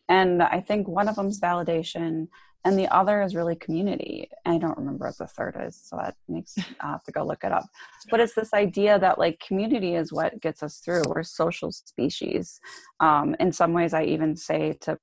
And 0.09 0.43
I 0.43 0.61
think 0.61 0.89
one 0.89 1.09
of 1.09 1.17
them 1.17 1.29
is 1.29 1.41
validation, 1.41 2.29
and 2.65 2.79
the 2.79 2.89
other 2.95 3.23
is 3.23 3.35
really 3.35 3.57
community. 3.57 4.29
I 4.47 4.57
don't 4.57 4.79
remember 4.79 5.07
what 5.07 5.19
the 5.19 5.27
third 5.27 5.57
is, 5.67 5.81
so 5.83 5.97
that 5.97 6.15
makes 6.29 6.57
I 6.81 6.93
have 6.93 7.05
to 7.05 7.13
go 7.13 7.25
look 7.25 7.45
it 7.45 7.53
up. 7.53 7.67
But 8.11 8.21
it's 8.21 8.35
this 8.35 8.55
idea 8.55 8.99
that 8.99 9.19
like 9.19 9.43
community 9.47 9.97
is 9.97 10.13
what 10.13 10.41
gets 10.41 10.63
us 10.63 10.79
through. 10.79 11.03
We're 11.07 11.25
social 11.25 11.73
species. 11.73 12.61
Um, 13.01 13.37
in 13.39 13.53
some 13.53 13.73
ways, 13.73 13.95
I 13.95 14.05
even 14.05 14.37
say 14.37 14.75
to 14.83 14.99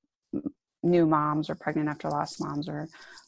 new 0.84 1.06
moms 1.06 1.50
or 1.50 1.56
pregnant 1.56 1.90
after 1.90 2.10
lost 2.10 2.42
moms 2.42 2.68
or 2.70 2.88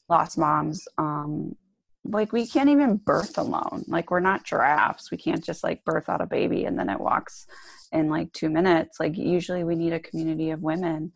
lost 0.09 0.37
moms, 0.37 0.87
um, 0.97 1.55
like 2.03 2.33
we 2.33 2.47
can't 2.47 2.69
even 2.69 2.97
birth 2.97 3.37
alone. 3.37 3.83
Like 3.87 4.11
we're 4.11 4.19
not 4.19 4.45
giraffes. 4.45 5.11
We 5.11 5.17
can't 5.17 5.43
just 5.43 5.63
like 5.63 5.85
birth 5.85 6.09
out 6.09 6.21
a 6.21 6.25
baby 6.25 6.65
and 6.65 6.77
then 6.77 6.89
it 6.89 6.99
walks 6.99 7.45
in 7.91 8.09
like 8.09 8.31
two 8.33 8.49
minutes. 8.49 8.99
Like 8.99 9.17
usually 9.17 9.63
we 9.63 9.75
need 9.75 9.93
a 9.93 9.99
community 9.99 10.49
of 10.51 10.61
women 10.61 11.11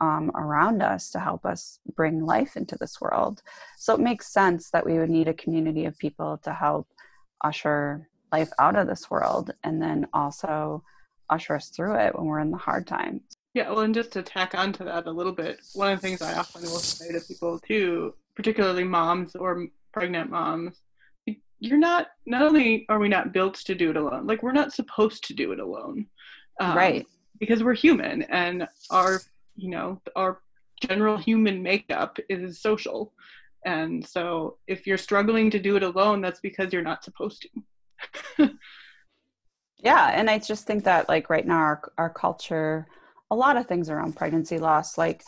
um, 0.00 0.30
around 0.34 0.82
us 0.82 1.10
to 1.10 1.18
help 1.18 1.44
us 1.44 1.78
bring 1.94 2.24
life 2.24 2.56
into 2.56 2.76
this 2.80 3.00
world. 3.00 3.42
So 3.76 3.94
it 3.94 4.00
makes 4.00 4.32
sense 4.32 4.70
that 4.70 4.86
we 4.86 4.98
would 4.98 5.10
need 5.10 5.28
a 5.28 5.34
community 5.34 5.84
of 5.84 5.98
people 5.98 6.38
to 6.44 6.54
help 6.54 6.88
usher 7.42 8.08
life 8.32 8.50
out 8.58 8.76
of 8.76 8.86
this 8.86 9.10
world 9.10 9.50
and 9.64 9.82
then 9.82 10.06
also 10.14 10.82
usher 11.28 11.56
us 11.56 11.68
through 11.68 11.96
it 11.96 12.16
when 12.16 12.26
we're 12.26 12.40
in 12.40 12.50
the 12.50 12.56
hard 12.56 12.86
times 12.86 13.22
yeah 13.54 13.68
well 13.68 13.80
and 13.80 13.94
just 13.94 14.12
to 14.12 14.22
tack 14.22 14.54
on 14.54 14.72
to 14.72 14.84
that 14.84 15.06
a 15.06 15.10
little 15.10 15.32
bit 15.32 15.60
one 15.74 15.92
of 15.92 16.00
the 16.00 16.06
things 16.06 16.22
i 16.22 16.34
often 16.34 16.62
will 16.62 16.78
say 16.78 17.12
to 17.12 17.20
people 17.20 17.58
too 17.60 18.14
particularly 18.36 18.84
moms 18.84 19.34
or 19.36 19.66
pregnant 19.92 20.30
moms 20.30 20.80
you're 21.58 21.78
not 21.78 22.08
not 22.26 22.42
only 22.42 22.86
are 22.88 22.98
we 22.98 23.08
not 23.08 23.32
built 23.32 23.54
to 23.54 23.74
do 23.74 23.90
it 23.90 23.96
alone 23.96 24.26
like 24.26 24.42
we're 24.42 24.52
not 24.52 24.72
supposed 24.72 25.24
to 25.24 25.34
do 25.34 25.52
it 25.52 25.60
alone 25.60 26.06
um, 26.60 26.76
right. 26.76 27.06
because 27.38 27.62
we're 27.62 27.74
human 27.74 28.22
and 28.22 28.66
our 28.90 29.20
you 29.56 29.68
know 29.68 30.00
our 30.16 30.40
general 30.80 31.16
human 31.16 31.62
makeup 31.62 32.18
is 32.28 32.60
social. 32.60 33.12
And 33.64 34.06
so 34.06 34.56
if 34.66 34.86
you're 34.86 34.98
struggling 34.98 35.50
to 35.50 35.58
do 35.58 35.76
it 35.76 35.82
alone 35.82 36.20
that's 36.20 36.40
because 36.40 36.72
you're 36.72 36.82
not 36.82 37.04
supposed 37.04 37.46
to. 38.36 38.50
Yeah 39.82 40.10
and 40.12 40.28
i 40.28 40.38
just 40.38 40.66
think 40.66 40.84
that 40.84 41.08
like 41.08 41.30
right 41.30 41.46
now 41.46 41.56
our, 41.56 41.80
our 41.96 42.10
culture 42.10 42.86
a 43.30 43.36
lot 43.36 43.56
of 43.56 43.66
things 43.66 43.90
around 43.90 44.16
pregnancy 44.16 44.58
loss 44.58 44.98
like 44.98 45.22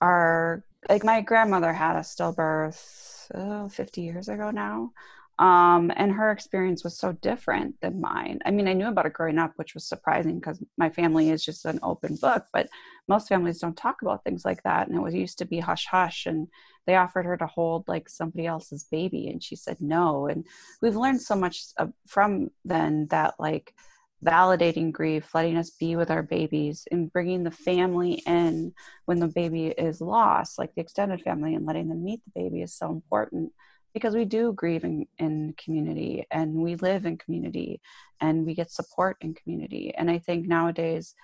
our 0.00 0.64
like 0.88 1.04
my 1.04 1.20
grandmother 1.20 1.72
had 1.72 1.96
a 1.96 2.00
stillbirth 2.00 3.30
uh, 3.34 3.68
50 3.68 4.00
years 4.02 4.28
ago 4.28 4.50
now. 4.50 4.90
Um, 5.38 5.90
and 5.96 6.12
her 6.12 6.30
experience 6.30 6.84
was 6.84 6.98
so 6.98 7.12
different 7.12 7.80
than 7.80 8.00
mine. 8.00 8.40
I 8.44 8.50
mean, 8.50 8.68
I 8.68 8.74
knew 8.74 8.88
about 8.88 9.06
it 9.06 9.14
growing 9.14 9.38
up, 9.38 9.52
which 9.56 9.74
was 9.74 9.88
surprising 9.88 10.36
because 10.38 10.62
my 10.76 10.90
family 10.90 11.30
is 11.30 11.44
just 11.44 11.64
an 11.64 11.80
open 11.82 12.16
book, 12.16 12.44
but 12.52 12.68
most 13.08 13.28
families 13.28 13.58
don't 13.58 13.76
talk 13.76 14.02
about 14.02 14.24
things 14.24 14.44
like 14.44 14.62
that. 14.64 14.88
And 14.88 14.96
it 14.96 15.00
was 15.00 15.14
used 15.14 15.38
to 15.38 15.46
be 15.46 15.58
hush 15.58 15.86
hush. 15.86 16.26
And 16.26 16.48
they 16.86 16.96
offered 16.96 17.24
her 17.24 17.36
to 17.38 17.46
hold 17.46 17.88
like 17.88 18.08
somebody 18.08 18.46
else's 18.46 18.84
baby, 18.84 19.28
and 19.28 19.42
she 19.42 19.56
said 19.56 19.78
no. 19.80 20.26
And 20.26 20.46
we've 20.80 20.96
learned 20.96 21.22
so 21.22 21.34
much 21.34 21.64
from 22.06 22.50
then 22.64 23.06
that, 23.10 23.34
like, 23.38 23.74
validating 24.24 24.92
grief, 24.92 25.34
letting 25.34 25.56
us 25.56 25.70
be 25.70 25.96
with 25.96 26.10
our 26.10 26.22
babies, 26.22 26.86
and 26.90 27.12
bringing 27.12 27.42
the 27.42 27.50
family 27.50 28.22
in 28.26 28.72
when 29.04 29.18
the 29.18 29.28
baby 29.28 29.66
is 29.66 30.00
lost, 30.00 30.58
like 30.58 30.74
the 30.74 30.80
extended 30.80 31.22
family, 31.22 31.54
and 31.54 31.66
letting 31.66 31.88
them 31.88 32.04
meet 32.04 32.20
the 32.24 32.40
baby 32.40 32.62
is 32.62 32.74
so 32.74 32.90
important 32.90 33.52
because 33.94 34.14
we 34.14 34.24
do 34.24 34.52
grieve 34.52 34.84
in, 34.84 35.06
in 35.18 35.54
community 35.62 36.26
and 36.30 36.54
we 36.54 36.76
live 36.76 37.04
in 37.04 37.18
community 37.18 37.80
and 38.20 38.46
we 38.46 38.54
get 38.54 38.70
support 38.70 39.16
in 39.20 39.34
community. 39.34 39.94
And 39.94 40.10
I 40.10 40.18
think 40.18 40.46
nowadays 40.46 41.14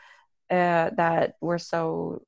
uh, 0.50 0.90
that 0.96 1.34
we're 1.40 1.58
so 1.58 2.22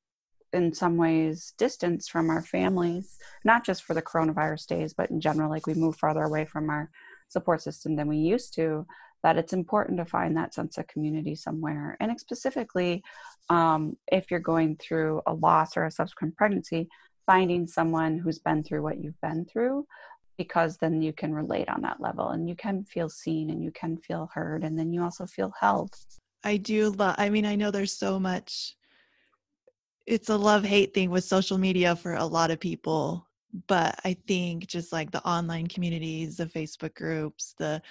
in 0.52 0.74
some 0.74 0.96
ways 0.96 1.52
distanced 1.59 2.11
from 2.11 2.28
our 2.28 2.42
families, 2.42 3.18
not 3.44 3.64
just 3.64 3.85
for 3.85 3.94
the 3.94 4.02
coronavirus 4.02 4.66
days, 4.66 4.92
but 4.92 5.11
in 5.11 5.20
general, 5.20 5.50
like 5.50 5.66
we 5.66 5.74
move 5.74 5.96
farther 5.96 6.22
away 6.22 6.44
from 6.44 6.70
our 6.70 6.90
support 7.28 7.62
system 7.62 7.94
than 7.94 8.09
we 8.09 8.16
used 8.16 8.54
to 8.54 8.87
that 9.22 9.37
it's 9.37 9.52
important 9.52 9.98
to 9.98 10.04
find 10.04 10.37
that 10.37 10.54
sense 10.54 10.78
of 10.78 10.87
community 10.87 11.35
somewhere. 11.35 11.96
And 12.00 12.18
specifically, 12.18 13.02
um, 13.48 13.96
if 14.11 14.30
you're 14.30 14.40
going 14.40 14.76
through 14.76 15.22
a 15.26 15.35
loss 15.35 15.76
or 15.76 15.85
a 15.85 15.90
subsequent 15.90 16.37
pregnancy, 16.37 16.88
finding 17.26 17.66
someone 17.66 18.18
who's 18.18 18.38
been 18.38 18.62
through 18.62 18.83
what 18.83 18.98
you've 18.98 19.20
been 19.20 19.44
through, 19.44 19.87
because 20.38 20.78
then 20.78 21.02
you 21.02 21.12
can 21.12 21.35
relate 21.35 21.68
on 21.68 21.83
that 21.83 22.00
level 22.00 22.30
and 22.30 22.48
you 22.48 22.54
can 22.54 22.83
feel 22.85 23.11
seen 23.11 23.50
and 23.50 23.62
you 23.62 23.70
can 23.70 23.98
feel 23.98 24.30
heard, 24.33 24.64
and 24.64 24.78
then 24.78 24.92
you 24.92 25.02
also 25.02 25.26
feel 25.26 25.52
held. 25.61 25.94
I 26.42 26.56
do 26.56 26.90
love, 26.90 27.16
I 27.18 27.28
mean, 27.28 27.44
I 27.44 27.56
know 27.56 27.70
there's 27.70 27.92
so 27.92 28.18
much, 28.18 28.74
it's 30.06 30.30
a 30.30 30.37
love 30.37 30.64
hate 30.64 30.94
thing 30.94 31.11
with 31.11 31.24
social 31.24 31.59
media 31.59 31.94
for 31.94 32.14
a 32.14 32.24
lot 32.24 32.50
of 32.50 32.59
people 32.59 33.26
but 33.66 33.98
I 34.04 34.16
think 34.26 34.66
just 34.66 34.92
like 34.92 35.11
the 35.11 35.26
online 35.26 35.66
communities, 35.66 36.37
the 36.37 36.46
Facebook 36.46 36.94
groups, 36.94 37.54
the 37.59 37.83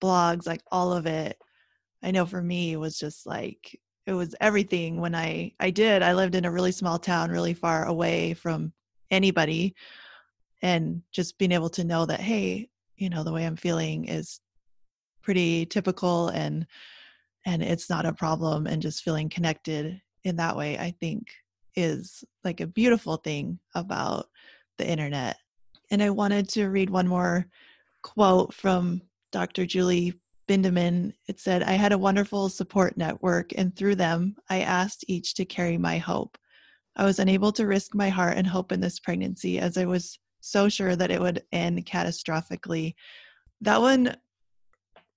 blogs, 0.00 0.46
like 0.46 0.62
all 0.70 0.92
of 0.92 1.06
it. 1.06 1.38
I 2.02 2.10
know 2.10 2.26
for 2.26 2.42
me 2.42 2.76
was 2.76 2.98
just 2.98 3.26
like 3.26 3.78
it 4.06 4.12
was 4.12 4.34
everything 4.40 5.00
when 5.00 5.14
I 5.14 5.52
I 5.60 5.70
did. 5.70 6.02
I 6.02 6.14
lived 6.14 6.34
in 6.34 6.44
a 6.44 6.50
really 6.50 6.72
small 6.72 6.98
town, 6.98 7.30
really 7.30 7.54
far 7.54 7.86
away 7.86 8.34
from 8.34 8.72
anybody 9.10 9.74
and 10.62 11.02
just 11.12 11.38
being 11.38 11.52
able 11.52 11.70
to 11.70 11.84
know 11.84 12.06
that 12.06 12.20
hey, 12.20 12.68
you 12.96 13.10
know, 13.10 13.24
the 13.24 13.32
way 13.32 13.46
I'm 13.46 13.56
feeling 13.56 14.06
is 14.08 14.40
pretty 15.22 15.66
typical 15.66 16.28
and 16.28 16.66
and 17.44 17.62
it's 17.62 17.90
not 17.90 18.06
a 18.06 18.12
problem 18.12 18.66
and 18.66 18.82
just 18.82 19.02
feeling 19.02 19.28
connected 19.28 20.00
in 20.24 20.36
that 20.36 20.56
way 20.56 20.76
I 20.78 20.92
think 21.00 21.28
is 21.76 22.24
like 22.42 22.60
a 22.60 22.66
beautiful 22.66 23.16
thing 23.16 23.58
about 23.74 24.26
the 24.78 24.88
internet. 24.88 25.36
And 25.90 26.02
I 26.02 26.10
wanted 26.10 26.48
to 26.50 26.68
read 26.68 26.90
one 26.90 27.06
more 27.06 27.46
quote 28.02 28.52
from 28.54 29.02
Dr. 29.36 29.66
Julie 29.66 30.14
Bindeman, 30.48 31.12
it 31.28 31.38
said, 31.38 31.62
I 31.62 31.72
had 31.72 31.92
a 31.92 31.98
wonderful 31.98 32.48
support 32.48 32.96
network, 32.96 33.52
and 33.54 33.76
through 33.76 33.96
them, 33.96 34.34
I 34.48 34.60
asked 34.60 35.04
each 35.08 35.34
to 35.34 35.44
carry 35.44 35.76
my 35.76 35.98
hope. 35.98 36.38
I 36.96 37.04
was 37.04 37.18
unable 37.18 37.52
to 37.52 37.66
risk 37.66 37.94
my 37.94 38.08
heart 38.08 38.38
and 38.38 38.46
hope 38.46 38.72
in 38.72 38.80
this 38.80 38.98
pregnancy 38.98 39.58
as 39.58 39.76
I 39.76 39.84
was 39.84 40.18
so 40.40 40.70
sure 40.70 40.96
that 40.96 41.10
it 41.10 41.20
would 41.20 41.42
end 41.52 41.84
catastrophically. 41.84 42.94
That 43.60 43.82
one 43.82 44.16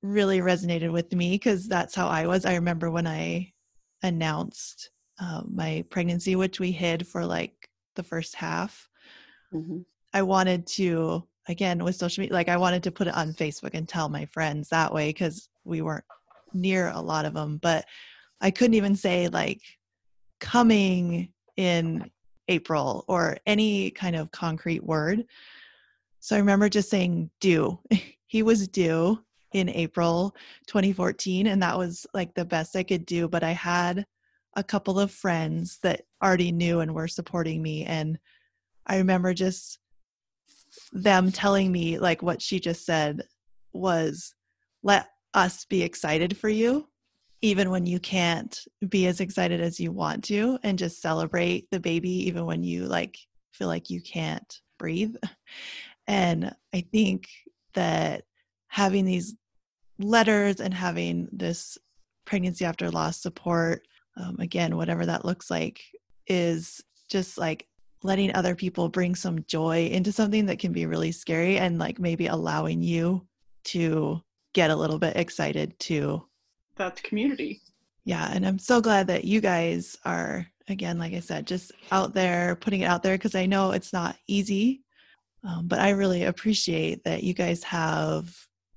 really 0.02 0.40
resonated 0.40 0.92
with 0.92 1.14
me 1.14 1.36
because 1.36 1.66
that's 1.66 1.96
how 1.96 2.10
I 2.10 2.28
was. 2.28 2.44
I 2.44 2.56
remember 2.56 2.92
when 2.92 3.08
I 3.08 3.54
announced 4.04 4.90
uh, 5.22 5.44
my 5.50 5.86
pregnancy, 5.90 6.36
which 6.36 6.60
we 6.60 6.74
hid 6.74 7.08
for 7.08 7.26
like 7.26 7.70
the 7.96 8.04
first 8.04 8.36
half. 8.36 8.90
Mm-hmm. 9.54 9.78
I 10.14 10.24
wanted 10.24 10.68
to 10.68 11.26
again 11.50 11.84
with 11.84 11.96
social 11.96 12.22
media 12.22 12.34
like 12.34 12.48
i 12.48 12.56
wanted 12.56 12.82
to 12.84 12.92
put 12.92 13.08
it 13.08 13.16
on 13.16 13.34
facebook 13.34 13.72
and 13.74 13.90
tell 13.90 14.08
my 14.08 14.26
friends 14.28 14.70
that 14.70 14.94
way 14.94 15.10
because 15.10 15.50
we 15.66 15.82
weren't 15.82 16.06
near 16.54 16.90
a 16.90 17.02
lot 17.02 17.26
of 17.26 17.34
them 17.34 17.58
but 17.62 17.86
i 18.40 18.50
couldn't 18.50 18.76
even 18.76 18.96
say 18.96 19.28
like 19.28 19.62
coming 20.40 21.32
in 21.58 22.10
april 22.48 23.04
or 23.08 23.38
any 23.46 23.92
kind 23.92 24.16
of 24.16 24.32
concrete 24.32 24.84
word. 24.84 25.26
So 26.20 26.36
i 26.36 26.40
remember 26.40 26.70
just 26.70 26.90
saying 26.90 27.30
due. 27.40 27.80
He 28.32 28.44
was 28.44 28.68
due 28.68 29.20
in 29.54 29.70
april 29.70 30.36
2014 30.68 31.48
and 31.48 31.64
that 31.64 31.76
was 31.76 32.06
like 32.14 32.32
the 32.36 32.46
best 32.46 32.76
i 32.76 32.84
could 32.84 33.04
do 33.08 33.28
but 33.28 33.44
i 33.44 33.52
had 33.54 34.06
a 34.56 34.64
couple 34.64 35.00
of 35.00 35.10
friends 35.12 35.80
that 35.82 36.04
already 36.24 36.52
knew 36.52 36.82
and 36.82 36.94
were 36.94 37.08
supporting 37.08 37.60
me 37.60 37.86
and 37.86 38.20
i 38.86 38.98
remember 38.98 39.34
just 39.34 39.80
them 40.92 41.32
telling 41.32 41.72
me 41.72 42.00
like 42.00 42.22
what 42.22 42.42
she 42.42 42.60
just 42.60 42.86
said 42.86 43.24
was 43.74 44.34
let 44.84 45.08
us 45.34 45.66
be 45.66 45.84
excited 45.84 46.38
for 46.38 46.50
you 46.50 46.88
even 47.42 47.70
when 47.70 47.86
you 47.86 48.00
can't 48.00 48.66
be 48.90 49.08
as 49.08 49.22
excited 49.22 49.62
as 49.62 49.80
you 49.80 49.92
want 49.92 50.24
to 50.26 50.60
and 50.64 50.78
just 50.78 51.02
celebrate 51.02 51.70
the 51.72 51.80
baby 51.80 52.10
even 52.28 52.46
when 52.46 52.64
you 52.64 52.86
like 52.86 53.18
feel 53.52 53.68
like 53.68 53.90
you 53.90 54.02
can't 54.02 54.62
breathe. 54.78 55.16
And 56.08 56.56
i 56.74 56.82
think 56.92 57.28
that 57.76 58.24
having 58.68 59.06
these 59.06 59.36
letters 60.00 60.60
and 60.60 60.74
having 60.74 61.28
this 61.32 61.78
pregnancy 62.26 62.66
after 62.66 62.90
loss 62.90 63.22
support 63.22 63.88
um, 64.18 64.38
again 64.40 64.76
whatever 64.78 65.06
that 65.06 65.26
looks 65.26 65.52
like 65.52 65.82
is 66.28 66.82
just 67.10 67.38
like 67.38 67.68
letting 68.04 68.34
other 68.34 68.56
people 68.56 68.90
bring 68.90 69.16
some 69.16 69.44
joy 69.46 69.88
into 69.88 70.12
something 70.12 70.46
that 70.46 70.60
can 70.60 70.72
be 70.72 70.86
really 70.86 71.12
scary 71.12 71.58
and 71.58 71.80
like 71.80 72.00
maybe 72.00 72.28
allowing 72.28 72.82
you 72.82 73.26
to 73.66 74.22
get 74.54 74.72
a 74.72 74.76
little 74.76 74.98
bit 74.98 75.18
excited 75.18 75.78
too. 75.80 76.26
That's 76.76 77.02
community. 77.02 77.62
Yeah. 78.06 78.32
And 78.34 78.46
I'm 78.46 78.60
so 78.60 78.82
glad 78.82 79.08
that 79.08 79.26
you 79.26 79.42
guys 79.42 79.98
are, 80.06 80.48
again, 80.68 80.98
like 80.98 81.14
I 81.14 81.20
said, 81.20 81.46
just 81.46 81.72
out 81.92 82.14
there 82.14 82.56
putting 82.56 82.82
it 82.82 82.86
out 82.86 83.04
there 83.04 83.16
because 83.16 83.36
I 83.36 83.46
know 83.46 83.72
it's 83.72 83.94
not 83.94 84.16
easy. 84.28 84.82
Um, 85.44 85.68
but 85.68 85.80
I 85.80 85.92
really 85.92 86.24
appreciate 86.24 87.04
that 87.04 87.24
you 87.24 87.34
guys 87.34 87.64
have 87.64 88.34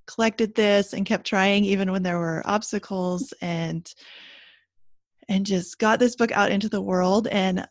collected 0.07 0.55
this 0.55 0.93
and 0.93 1.07
kept 1.07 1.27
trying 1.27 1.65
even 1.65 1.91
when 1.93 2.03
there 2.03 2.19
were 2.19 2.43
obstacles 2.45 3.33
and 3.41 3.93
and 5.29 5.47
just 5.47 5.79
got 5.79 5.99
this 5.99 6.17
book 6.17 6.33
out 6.33 6.51
into 6.51 6.69
the 6.69 6.81
world 6.81 7.29
and 7.29 7.67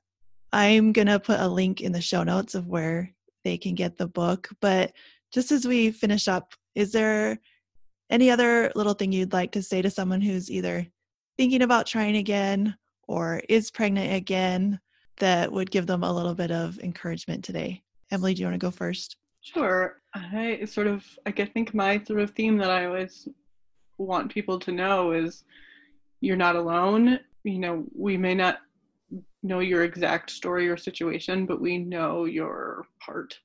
I'm 0.53 0.91
going 0.91 1.07
to 1.07 1.19
put 1.19 1.39
a 1.39 1.47
link 1.47 1.81
in 1.81 1.91
the 1.91 2.01
show 2.01 2.23
notes 2.23 2.55
of 2.55 2.67
where 2.67 3.13
they 3.43 3.57
can 3.57 3.75
get 3.75 3.97
the 3.97 4.07
book. 4.07 4.49
But 4.59 4.93
just 5.33 5.51
as 5.51 5.67
we 5.67 5.91
finish 5.91 6.27
up, 6.27 6.53
is 6.75 6.91
there 6.91 7.39
any 8.09 8.29
other 8.29 8.71
little 8.75 8.93
thing 8.93 9.11
you'd 9.11 9.33
like 9.33 9.51
to 9.53 9.63
say 9.63 9.81
to 9.81 9.89
someone 9.89 10.21
who's 10.21 10.51
either 10.51 10.85
thinking 11.37 11.61
about 11.61 11.87
trying 11.87 12.17
again 12.17 12.75
or 13.07 13.41
is 13.47 13.71
pregnant 13.71 14.13
again 14.13 14.79
that 15.17 15.51
would 15.51 15.71
give 15.71 15.87
them 15.87 16.03
a 16.03 16.13
little 16.13 16.35
bit 16.35 16.51
of 16.51 16.79
encouragement 16.79 17.43
today? 17.43 17.81
Emily, 18.11 18.33
do 18.33 18.41
you 18.41 18.47
want 18.47 18.55
to 18.55 18.65
go 18.65 18.71
first? 18.71 19.17
Sure. 19.41 20.01
I 20.13 20.65
sort 20.65 20.87
of, 20.87 21.05
I 21.25 21.31
think 21.31 21.73
my 21.73 22.03
sort 22.03 22.19
of 22.19 22.31
theme 22.31 22.57
that 22.57 22.69
I 22.69 22.85
always 22.85 23.27
want 23.97 24.31
people 24.31 24.59
to 24.59 24.71
know 24.71 25.13
is 25.13 25.43
you're 26.19 26.35
not 26.35 26.55
alone. 26.55 27.19
You 27.43 27.59
know, 27.59 27.85
we 27.95 28.17
may 28.17 28.35
not 28.35 28.59
know 29.43 29.59
your 29.59 29.83
exact 29.83 30.29
story 30.29 30.69
or 30.69 30.77
situation, 30.77 31.45
but 31.45 31.61
we 31.61 31.77
know 31.77 32.25
your 32.25 32.85
part. 32.99 33.39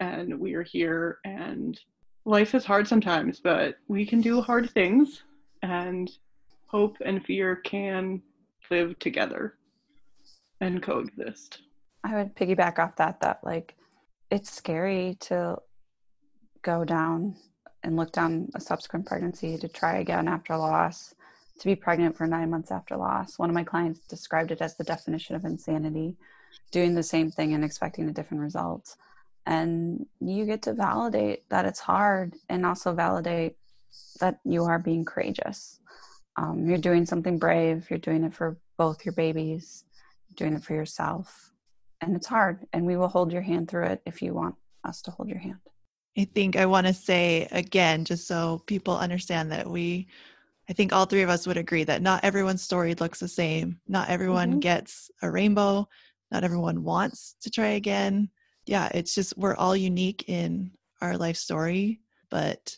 And 0.00 0.38
we 0.40 0.54
are 0.54 0.62
here, 0.62 1.18
and 1.24 1.78
life 2.24 2.54
is 2.54 2.64
hard 2.64 2.88
sometimes, 2.88 3.40
but 3.40 3.76
we 3.88 4.06
can 4.06 4.20
do 4.20 4.40
hard 4.40 4.70
things, 4.70 5.22
and 5.62 6.10
hope 6.66 6.96
and 7.04 7.24
fear 7.24 7.56
can 7.56 8.22
live 8.70 8.98
together 8.98 9.54
and 10.60 10.82
coexist. 10.82 11.62
I 12.04 12.14
would 12.16 12.34
piggyback 12.34 12.78
off 12.78 12.96
that, 12.96 13.20
that 13.20 13.40
like 13.42 13.76
it's 14.30 14.50
scary 14.50 15.16
to 15.20 15.58
go 16.62 16.84
down 16.84 17.36
and 17.82 17.96
look 17.96 18.12
down 18.12 18.48
a 18.54 18.60
subsequent 18.60 19.06
pregnancy 19.06 19.58
to 19.58 19.68
try 19.68 19.98
again 19.98 20.28
after 20.28 20.56
loss 20.56 21.14
to 21.60 21.66
be 21.66 21.76
pregnant 21.76 22.16
for 22.16 22.26
nine 22.26 22.50
months 22.50 22.70
after 22.70 22.96
loss. 22.96 23.38
One 23.38 23.50
of 23.50 23.54
my 23.54 23.64
clients 23.64 24.00
described 24.00 24.50
it 24.50 24.62
as 24.62 24.76
the 24.76 24.84
definition 24.84 25.36
of 25.36 25.44
insanity, 25.44 26.16
doing 26.72 26.94
the 26.94 27.02
same 27.02 27.30
thing 27.30 27.52
and 27.52 27.62
expecting 27.62 28.08
a 28.08 28.12
different 28.12 28.42
result. 28.42 28.96
And 29.46 30.06
you 30.20 30.46
get 30.46 30.62
to 30.62 30.72
validate 30.72 31.48
that 31.50 31.66
it's 31.66 31.80
hard 31.80 32.34
and 32.48 32.64
also 32.64 32.94
validate 32.94 33.56
that 34.20 34.40
you 34.44 34.64
are 34.64 34.78
being 34.78 35.04
courageous. 35.04 35.80
Um, 36.36 36.66
you're 36.66 36.78
doing 36.78 37.04
something 37.04 37.38
brave, 37.38 37.86
you're 37.90 37.98
doing 37.98 38.24
it 38.24 38.34
for 38.34 38.56
both 38.78 39.04
your 39.04 39.12
babies, 39.12 39.84
doing 40.36 40.54
it 40.54 40.64
for 40.64 40.74
yourself. 40.74 41.52
And 42.00 42.16
it's 42.16 42.26
hard, 42.26 42.66
and 42.72 42.86
we 42.86 42.96
will 42.96 43.08
hold 43.08 43.32
your 43.32 43.42
hand 43.42 43.68
through 43.68 43.86
it 43.86 44.02
if 44.06 44.22
you 44.22 44.32
want 44.32 44.54
us 44.84 45.02
to 45.02 45.10
hold 45.10 45.28
your 45.28 45.38
hand. 45.38 45.58
I 46.16 46.24
think 46.24 46.56
I 46.56 46.64
want 46.64 46.86
to 46.86 46.94
say 46.94 47.46
again, 47.50 48.06
just 48.06 48.26
so 48.26 48.62
people 48.66 48.96
understand 48.96 49.52
that 49.52 49.68
we 49.68 50.08
I 50.70 50.72
think 50.72 50.92
all 50.92 51.04
three 51.04 51.22
of 51.22 51.28
us 51.28 51.48
would 51.48 51.56
agree 51.56 51.82
that 51.82 52.00
not 52.00 52.22
everyone's 52.22 52.62
story 52.62 52.94
looks 52.94 53.18
the 53.18 53.26
same. 53.26 53.80
Not 53.88 54.08
everyone 54.08 54.50
mm-hmm. 54.50 54.60
gets 54.60 55.10
a 55.20 55.28
rainbow. 55.28 55.88
Not 56.30 56.44
everyone 56.44 56.84
wants 56.84 57.34
to 57.40 57.50
try 57.50 57.70
again. 57.70 58.30
Yeah, 58.66 58.88
it's 58.94 59.12
just 59.12 59.36
we're 59.36 59.56
all 59.56 59.74
unique 59.74 60.28
in 60.28 60.70
our 61.00 61.16
life 61.16 61.36
story. 61.36 61.98
But 62.30 62.76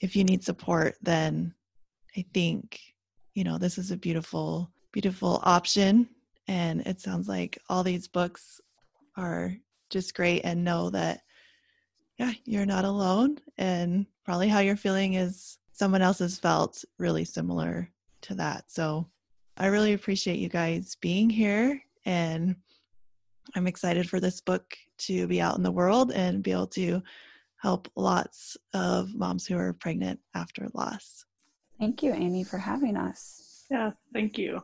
if 0.00 0.14
you 0.14 0.22
need 0.22 0.44
support, 0.44 0.94
then 1.02 1.52
I 2.16 2.24
think, 2.32 2.80
you 3.34 3.42
know, 3.42 3.58
this 3.58 3.76
is 3.76 3.90
a 3.90 3.96
beautiful, 3.96 4.70
beautiful 4.92 5.40
option. 5.42 6.08
And 6.46 6.82
it 6.82 7.00
sounds 7.00 7.26
like 7.26 7.58
all 7.68 7.82
these 7.82 8.06
books 8.06 8.60
are 9.16 9.52
just 9.90 10.14
great 10.14 10.42
and 10.44 10.62
know 10.62 10.90
that, 10.90 11.22
yeah, 12.18 12.34
you're 12.44 12.66
not 12.66 12.84
alone. 12.84 13.38
And 13.58 14.06
probably 14.24 14.46
how 14.46 14.60
you're 14.60 14.76
feeling 14.76 15.14
is 15.14 15.58
someone 15.76 16.00
else 16.00 16.20
has 16.20 16.38
felt 16.38 16.82
really 16.98 17.24
similar 17.24 17.90
to 18.22 18.34
that. 18.34 18.64
So 18.68 19.06
I 19.58 19.66
really 19.66 19.92
appreciate 19.92 20.38
you 20.38 20.48
guys 20.48 20.96
being 21.02 21.28
here 21.28 21.82
and 22.06 22.56
I'm 23.54 23.66
excited 23.66 24.08
for 24.08 24.18
this 24.18 24.40
book 24.40 24.74
to 24.98 25.26
be 25.26 25.40
out 25.40 25.58
in 25.58 25.62
the 25.62 25.70
world 25.70 26.12
and 26.12 26.42
be 26.42 26.50
able 26.50 26.68
to 26.68 27.02
help 27.58 27.90
lots 27.94 28.56
of 28.72 29.14
moms 29.14 29.46
who 29.46 29.58
are 29.58 29.74
pregnant 29.74 30.18
after 30.34 30.66
loss. 30.72 31.26
Thank 31.78 32.02
you, 32.02 32.14
Amy, 32.14 32.42
for 32.42 32.56
having 32.56 32.96
us. 32.96 33.66
Yeah, 33.70 33.90
thank 34.14 34.38
you. 34.38 34.62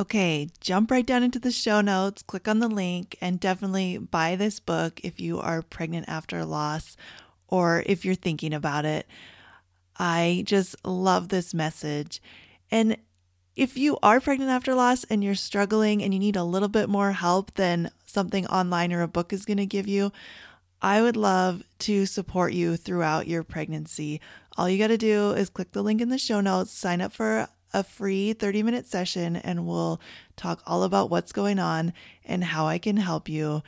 Okay, 0.00 0.48
jump 0.60 0.90
right 0.90 1.06
down 1.06 1.22
into 1.22 1.38
the 1.38 1.52
show 1.52 1.80
notes, 1.80 2.22
click 2.22 2.48
on 2.48 2.58
the 2.58 2.68
link, 2.68 3.16
and 3.20 3.38
definitely 3.38 3.98
buy 3.98 4.34
this 4.34 4.58
book 4.58 5.00
if 5.04 5.20
you 5.20 5.38
are 5.38 5.62
pregnant 5.62 6.08
after 6.08 6.44
loss 6.44 6.96
or 7.46 7.84
if 7.86 8.04
you're 8.04 8.14
thinking 8.16 8.52
about 8.52 8.84
it. 8.84 9.06
I 10.02 10.42
just 10.46 10.74
love 10.84 11.28
this 11.28 11.54
message. 11.54 12.20
And 12.72 12.96
if 13.54 13.76
you 13.76 13.98
are 14.02 14.18
pregnant 14.18 14.50
after 14.50 14.74
loss 14.74 15.04
and 15.04 15.22
you're 15.22 15.36
struggling 15.36 16.02
and 16.02 16.12
you 16.12 16.18
need 16.18 16.34
a 16.34 16.42
little 16.42 16.68
bit 16.68 16.88
more 16.88 17.12
help 17.12 17.52
than 17.54 17.88
something 18.04 18.44
online 18.48 18.92
or 18.92 19.02
a 19.02 19.08
book 19.08 19.32
is 19.32 19.44
going 19.44 19.58
to 19.58 19.66
give 19.66 19.86
you, 19.86 20.10
I 20.80 21.02
would 21.02 21.16
love 21.16 21.62
to 21.80 22.04
support 22.06 22.52
you 22.52 22.76
throughout 22.76 23.28
your 23.28 23.44
pregnancy. 23.44 24.20
All 24.58 24.68
you 24.68 24.76
got 24.76 24.88
to 24.88 24.98
do 24.98 25.30
is 25.30 25.48
click 25.48 25.70
the 25.70 25.84
link 25.84 26.00
in 26.00 26.08
the 26.08 26.18
show 26.18 26.40
notes, 26.40 26.72
sign 26.72 27.00
up 27.00 27.12
for 27.12 27.46
a 27.72 27.84
free 27.84 28.32
30 28.32 28.64
minute 28.64 28.86
session, 28.88 29.36
and 29.36 29.68
we'll 29.68 30.00
talk 30.34 30.64
all 30.66 30.82
about 30.82 31.10
what's 31.10 31.30
going 31.30 31.60
on 31.60 31.92
and 32.24 32.42
how 32.42 32.66
I 32.66 32.78
can 32.78 32.96
help 32.96 33.28
you. 33.28 33.62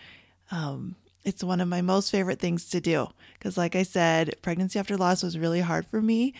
Um, 0.51 0.97
it's 1.25 1.43
one 1.43 1.61
of 1.61 1.69
my 1.69 1.81
most 1.81 2.11
favorite 2.11 2.39
things 2.39 2.69
to 2.71 2.81
do 2.81 3.09
because, 3.35 3.57
like 3.57 3.75
I 3.75 3.83
said, 3.83 4.35
pregnancy 4.43 4.79
after 4.79 4.97
loss 4.97 5.23
was 5.23 5.39
really 5.39 5.61
hard 5.61 5.87
for 5.87 6.01
me. 6.01 6.35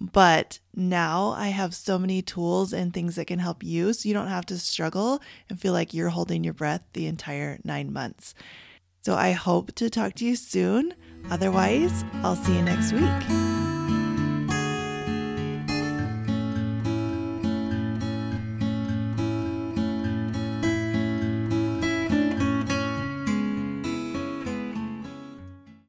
But 0.00 0.60
now 0.76 1.30
I 1.36 1.48
have 1.48 1.74
so 1.74 1.98
many 1.98 2.22
tools 2.22 2.72
and 2.72 2.94
things 2.94 3.16
that 3.16 3.26
can 3.26 3.40
help 3.40 3.64
you 3.64 3.92
so 3.92 4.08
you 4.08 4.14
don't 4.14 4.28
have 4.28 4.46
to 4.46 4.58
struggle 4.58 5.20
and 5.50 5.60
feel 5.60 5.72
like 5.72 5.92
you're 5.92 6.10
holding 6.10 6.44
your 6.44 6.54
breath 6.54 6.84
the 6.92 7.06
entire 7.06 7.58
nine 7.64 7.92
months. 7.92 8.34
So 9.02 9.14
I 9.14 9.32
hope 9.32 9.74
to 9.76 9.90
talk 9.90 10.14
to 10.14 10.24
you 10.24 10.36
soon. 10.36 10.94
Otherwise, 11.30 12.04
I'll 12.22 12.36
see 12.36 12.54
you 12.54 12.62
next 12.62 12.92
week. 12.92 13.77